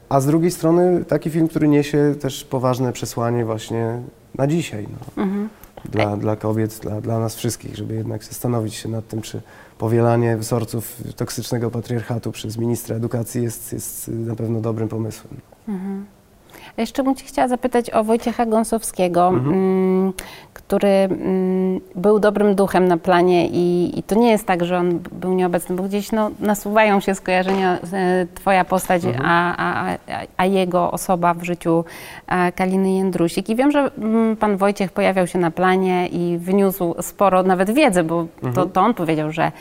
[0.09, 4.01] a z drugiej strony taki film, który niesie też poważne przesłanie właśnie
[4.35, 4.87] na dzisiaj.
[5.15, 5.49] No Mhm.
[5.89, 9.41] dla, dla kobiet, dla, dla nas wszystkich, żeby jednak zastanowić się nad tym, czy
[9.77, 15.33] powielanie wzorców toksycznego patriarchatu przez ministra edukacji jest, jest na pewno dobrym pomysłem.
[15.67, 16.05] Mhm.
[16.77, 19.53] A Jeszcze bym Cię chciała zapytać o Wojciecha Gąsowskiego, Mhm.
[19.55, 20.13] mm,
[20.53, 24.99] który mm, był dobrym duchem na planie i, i to nie jest tak, że on
[25.11, 29.25] był nieobecny, bo gdzieś no, nasuwają się skojarzenia, e, Twoja postać, Mhm.
[29.25, 29.97] a, a, a,
[30.37, 31.85] a jego osoba w życiu
[32.27, 33.49] e, Kaliny Jędrusik.
[33.49, 38.03] I wiem, że mm, Pan Wojciech pojawiał się na planie i wyniósł sporo nawet wiedzy,
[38.03, 38.69] bo to, Mhm.
[38.69, 39.51] to on powiedział, że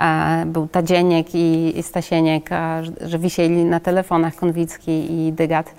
[0.00, 5.74] e, był Tadzieniek i, i Stasieniek, a, że, że wisieli na telefonach Konwicki i Dygat.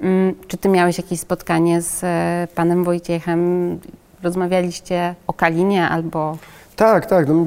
[0.00, 3.78] Mm, Czy ty miałeś jakieś spotkanie z e, panem Wojciechem?
[4.22, 6.38] Rozmawialiście o Kalinie albo...
[6.76, 7.46] Tak, tak, no,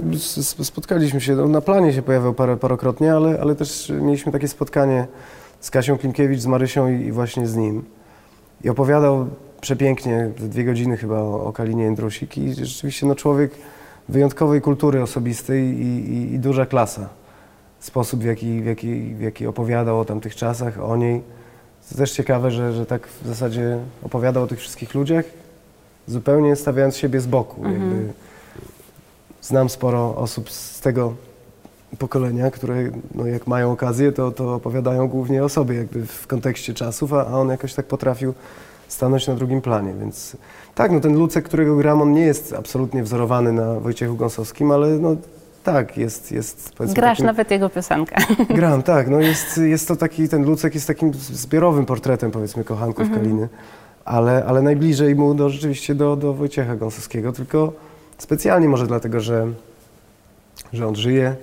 [0.63, 5.07] spotkaliśmy się, no, na planie się pojawiał parokrotnie, ale, ale też mieliśmy takie spotkanie
[5.59, 7.83] z Kasią Klimkiewicz, z Marysią i, i właśnie z nim.
[8.63, 9.27] I opowiadał
[9.61, 13.51] przepięknie, dwie godziny chyba o, o Kalinie Jędrusik i rzeczywiście no, człowiek
[14.09, 17.09] wyjątkowej kultury osobistej i, i, i duża klasa.
[17.79, 21.21] sposób, w jaki, w, jaki, w jaki opowiadał o tamtych czasach, o niej.
[21.93, 25.25] To też ciekawe, że, że tak w zasadzie opowiadał o tych wszystkich ludziach,
[26.07, 27.63] zupełnie stawiając siebie z boku.
[27.63, 28.13] Jakby
[29.41, 31.13] znam sporo osób z tego
[31.99, 32.75] pokolenia, które
[33.15, 37.27] no, jak mają okazję, to, to opowiadają głównie o sobie jakby w kontekście czasów, a,
[37.27, 38.33] a on jakoś tak potrafił
[38.87, 40.37] stanąć na drugim planie, więc
[40.75, 44.87] tak, no ten Lucek, którego gram, on nie jest absolutnie wzorowany na Wojciechu Gąsowskim, ale
[44.87, 45.15] no
[45.63, 48.15] tak, jest, jest Grasz takim, nawet jego piosenkę.
[48.55, 53.09] Gram, tak, no jest, jest to taki, ten Lucek jest takim zbiorowym portretem powiedzmy kochanków
[53.09, 53.49] Kaliny,
[54.05, 57.73] ale, ale najbliżej mu do, rzeczywiście do, do Wojciecha Gąsowskiego, tylko
[58.17, 59.47] specjalnie może dlatego, że,
[60.73, 61.35] że on żyje,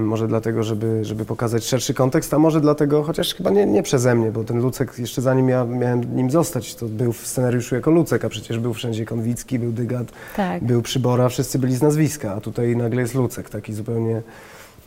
[0.00, 4.14] może dlatego, żeby, żeby pokazać szerszy kontekst, a może dlatego, chociaż chyba nie, nie przeze
[4.14, 7.90] mnie, bo ten Lucek jeszcze zanim ja miałem nim zostać, to był w scenariuszu jako
[7.90, 10.64] Lucek, a przecież był wszędzie Konwicki, był Dygat, Tak.
[10.64, 14.22] był Przybora, wszyscy byli z nazwiska, a tutaj nagle jest Lucek, taki zupełnie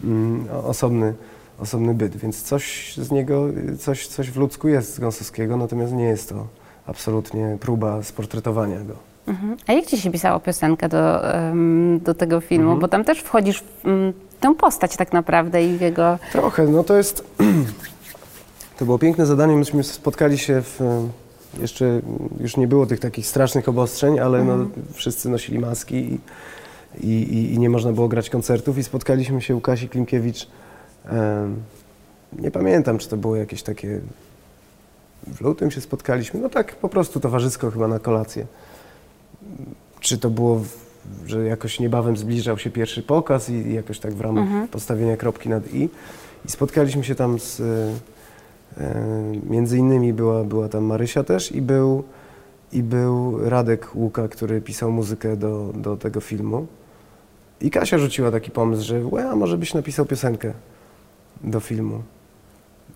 [0.03, 1.13] mm, osobny,
[1.59, 3.47] osobny byt, więc coś z niego,
[3.79, 6.47] coś, coś w ludzku jest z Gąsowskiego, natomiast nie jest to
[6.87, 8.93] absolutnie próba sportretowania go.
[9.27, 9.57] Mhm.
[9.67, 11.21] A jak ci się pisało piosenkę do,
[12.01, 12.63] do tego filmu?
[12.63, 12.79] Mhm.
[12.79, 16.19] Bo tam też wchodzisz w mm, tę postać tak naprawdę i jego...
[16.31, 17.23] Trochę, no to jest,
[18.77, 20.79] to było piękne zadanie, myśmy spotkali się w,
[21.59, 22.01] jeszcze,
[22.39, 26.19] już nie było tych takich strasznych obostrzeń, ale no, wszyscy nosili maski i,
[27.07, 28.77] i, i, nie można było grać koncertów.
[28.77, 30.47] I spotkaliśmy się u Kasi Klimkiewicz,
[31.05, 31.55] em,
[32.39, 33.99] nie pamiętam, czy to było jakieś takie,
[35.27, 38.45] w lutym się spotkaliśmy, no tak po prostu towarzysko chyba na kolację.
[39.99, 40.61] Czy to było,
[41.25, 45.73] że jakoś niebawem zbliżał się pierwszy pokaz i, jakoś tak w ramach postawienia kropki nad
[45.73, 45.89] i.
[46.45, 47.63] I spotkaliśmy się tam z, e,
[48.83, 48.95] e,
[49.49, 52.03] między innymi była, była tam Marysia też i był,
[52.73, 56.67] i był Radek Łuka, który pisał muzykę do, do tego filmu.
[57.61, 60.53] I Kasia rzuciła taki pomysł, że łe, a może byś napisał piosenkę
[61.43, 62.01] do filmu.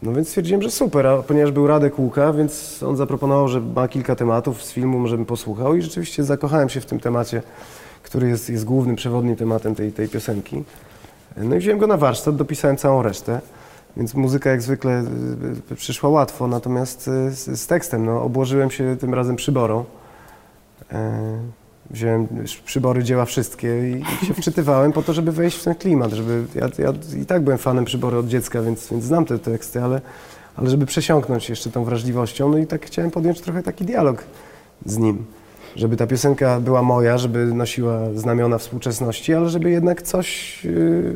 [0.01, 3.87] No więc stwierdziłem, że super, a ponieważ był Radek Łuka, więc on zaproponował, że ma
[3.87, 7.41] kilka tematów z filmu, może bym posłuchał i rzeczywiście zakochałem się w tym temacie,
[8.03, 10.63] który jest, jest głównym, przewodnim tematem tej, tej piosenki.
[11.37, 13.41] No i wziąłem go na warsztat, dopisałem całą resztę,
[13.97, 15.03] więc muzyka jak zwykle
[15.69, 19.85] y, y, przyszła łatwo, natomiast y, z, z tekstem, no obłożyłem się tym razem przyborą.
[20.91, 21.39] E,
[21.91, 22.27] Wziąłem
[22.65, 26.69] przybory dzieła wszystkie i, się wczytywałem po to, żeby wejść w ten klimat, żeby, ja,
[26.77, 30.01] ja i tak byłem fanem przybory od dziecka, więc, więc znam te teksty, ale,
[30.55, 34.23] ale żeby przesiąknąć jeszcze tą wrażliwością, no i tak chciałem podjąć trochę taki dialog
[34.85, 35.25] z nim,
[35.75, 41.15] żeby ta piosenka była moja, żeby nosiła znamiona współczesności, ale żeby jednak coś yy,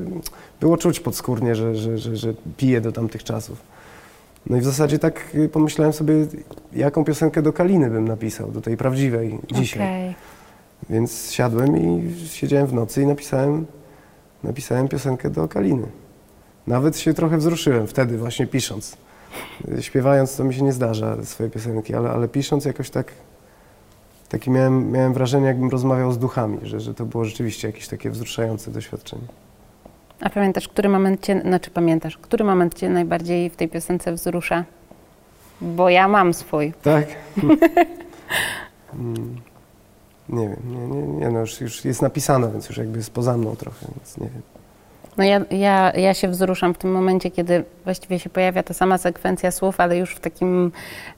[0.60, 3.62] było czuć podskórnie, że, że, że, że piję do tamtych czasów.
[4.46, 6.14] No i w zasadzie tak yy, pomyślałem sobie,
[6.74, 9.82] jaką piosenkę do Kaliny bym napisał, do tej prawdziwej dzisiaj.
[9.82, 10.16] Okej.
[10.90, 13.66] Więc siadłem i siedziałem w nocy i napisałem,
[14.44, 15.88] napisałem piosenkę do Kaliny.
[16.68, 18.98] Nawet się trochę wzruszyłem wtedy właśnie pisząc.
[19.82, 23.12] Śpiewając to mi się nie zdarza swoje piosenki, ale, ale pisząc jakoś tak,
[24.36, 28.10] taki miałem, miałem wrażenie, jakbym rozmawiał z duchami, że, że to było rzeczywiście jakieś takie
[28.10, 29.28] wzruszające doświadczenie.
[30.22, 34.66] A pamiętasz, który moment cię, znaczy pamiętasz, który moment cię najbardziej w tej piosence wzrusza?
[35.62, 36.74] Bo ja mam swój.
[36.82, 37.08] Tak?
[38.94, 39.36] Mm,
[40.30, 43.38] nie wiem, nie, nie, nie no już, już jest napisane, więc już jakby jest poza
[43.38, 44.42] mną trochę, więc nie wiem.
[45.18, 48.98] No ja, ja, ja się wzruszam w tym momencie, kiedy właściwie się pojawia ta sama
[48.98, 50.72] sekwencja słów, ale już w takim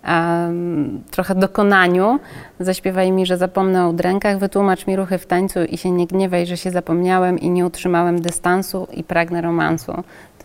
[0.03, 2.19] em, trochę dokonaniu.
[2.59, 6.45] Zaśpiewaj mi, że zapomnę o udrękach, wytłumacz mi ruchy w tańcu i się nie gniewaj,
[6.45, 9.93] że się zapomniałem i nie utrzymałem dystansu i pragnę romansu.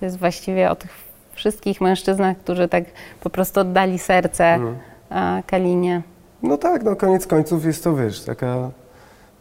[0.01, 0.91] To jest właściwie o tych
[1.33, 2.85] wszystkich mężczyznach, którzy tak
[3.21, 4.77] po prostu oddali serce Mhm.
[5.11, 6.03] a, Kalinie.
[6.43, 8.71] No tak, no koniec końców jest to, wiesz, taka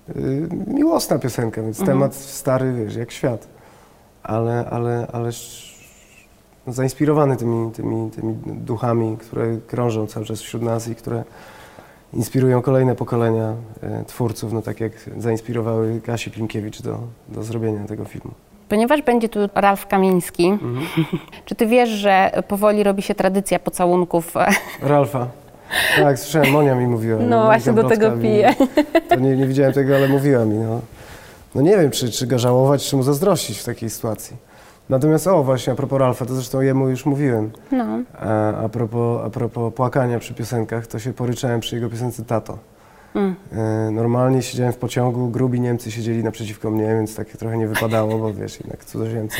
[0.10, 3.48] y, miłosna piosenka, więc temat stary, wiesz, jak świat.
[4.24, 5.30] Ale, ale, ale
[6.68, 11.24] zainspirowany tymi, tymi, tymi duchami, które krążą cały czas wśród nas i które
[12.14, 13.54] inspirują kolejne pokolenia
[13.84, 17.00] e, twórców, no tak jak zainspirowały Kasi Klimkiewicz do,
[17.30, 18.32] do zrobienia tego filmu.
[18.70, 20.58] Ponieważ będzie tu Ralf Kamiński,
[21.46, 24.34] czy ty wiesz, że powoli robi się tradycja pocałunków?
[24.82, 25.28] Ralfa.
[25.98, 27.20] Tak, słyszałem, Monia mi mówiła.
[27.20, 28.56] No właśnie do tego piję.
[29.10, 30.56] To nie, nie widziałem tego, ale mówiła mi.
[30.56, 30.82] No,
[31.56, 34.38] no nie wiem, czy, czy go żałować, czy mu zazdrościć w takiej sytuacji.
[34.90, 37.52] Natomiast, o właśnie, a propos Ralfa, to zresztą jemu już mówiłem.
[37.72, 37.86] No.
[38.20, 42.58] A, a, propos, a propos płakania przy piosenkach, to się poryczałem przy jego piosence Tato.
[43.16, 43.36] Mm.
[43.52, 48.18] E, normalnie siedziałem w pociągu, grubi Niemcy siedzieli naprzeciwko mnie, więc tak trochę nie wypadało,
[48.18, 49.38] bo wiesz, jednak cudzoziemcy.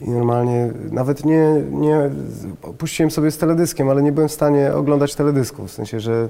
[0.00, 2.10] I normalnie, nawet nie, nie,
[2.78, 6.28] puściłem sobie z teledyskiem, ale nie byłem w stanie oglądać teledysku, w sensie, że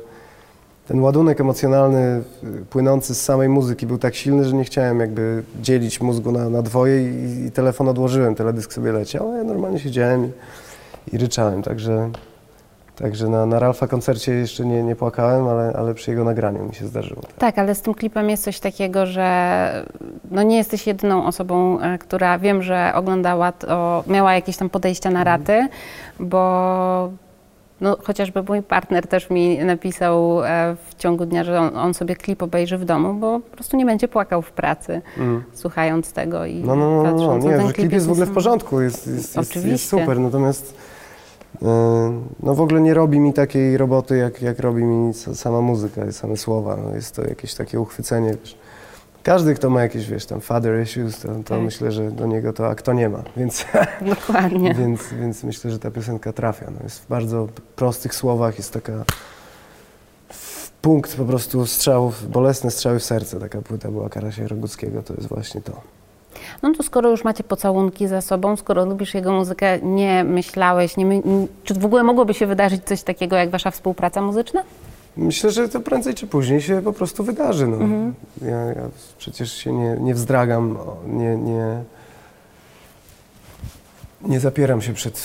[0.91, 5.43] ten ładunek emocjonalny y, płynący z samej muzyki był tak silny, że nie chciałem jakby
[5.61, 9.79] dzielić mózgu na, na dwoje i, i telefon odłożyłem, teledysk sobie leciał, a ja normalnie
[9.79, 10.31] siedziałem i,
[11.15, 12.11] i ryczałem, także,
[12.97, 16.75] także na, na Ralfa koncercie jeszcze nie, nie płakałem, ale, ale przy jego nagraniu mi
[16.75, 17.23] się zdarzyło.
[17.23, 17.35] Tak.
[17.39, 19.87] Tak, ale z tym klipem jest coś takiego, że
[20.31, 25.11] no nie jesteś jedyną osobą, e, która wiem, że oglądała to, miała jakieś tam podejścia
[25.11, 25.69] na raty,
[26.21, 27.11] bo
[27.81, 32.17] no, chociażby mój partner też mi napisał e, w ciągu dnia, że on, on sobie
[32.17, 35.43] klip obejrzy w domu, bo po prostu nie będzie płakał w pracy, Mm.
[35.55, 38.31] słuchając tego i No, no, no, no, patrząc nie, że klip jest w ogóle w
[38.35, 40.75] porządku, jest, jest, jest, jest super, natomiast
[41.63, 41.67] e,
[42.43, 46.13] no w ogóle nie robi mi takiej roboty, jak, jak robi mi sa- sama muzyka,
[46.13, 48.57] same słowa, no jest to jakieś takie uchwycenie, wiesz.
[49.23, 51.61] Każdy, kto ma jakieś, wiesz, tam father issues, to, to Tak.
[51.61, 53.65] myślę, że do niego to, a kto nie ma, więc,
[54.17, 54.75] Dokładnie.
[54.75, 56.67] więc, więc myślę, że ta piosenka trafia.
[56.71, 59.05] No jest w bardzo prostych słowach, jest taka
[60.83, 65.29] punkt po prostu strzałów, bolesne strzały w serce, taka płyta była Karasia Roguckiego, to jest
[65.29, 65.73] właśnie to.
[66.63, 71.07] No to skoro już macie pocałunki za sobą, skoro lubisz jego muzykę, nie myślałeś, nie
[71.07, 71.23] my,
[71.65, 74.63] czy w ogóle mogłoby się wydarzyć coś takiego jak wasza współpraca muzyczna?
[75.17, 77.67] Myślę, że to prędzej czy później się po prostu wydarzy.
[77.67, 77.79] No.
[78.43, 78.89] Ja, ja
[79.19, 81.83] przecież się nie, nie wzdragam, nie, nie,
[84.23, 85.19] nie zapieram się przed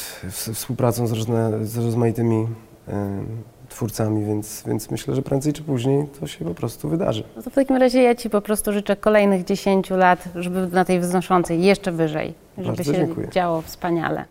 [0.54, 2.48] współpracą z, różne, z rozmaitymi
[2.88, 3.26] em,
[3.70, 7.24] twórcami, więc, więc myślę, że prędzej czy później to się po prostu wydarzy.
[7.36, 10.86] No to w takim razie ja ci po prostu życzę kolejnych 10 lat, żeby na
[10.86, 13.30] tej wznoszącej jeszcze wyżej, żeby Bardzo się dziękuję.
[13.30, 14.26] działo wspaniale.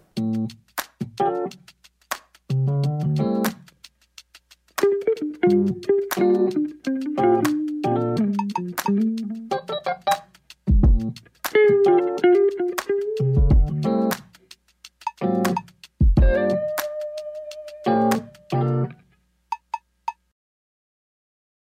[5.47, 5.84] Thank
[12.24, 12.43] you.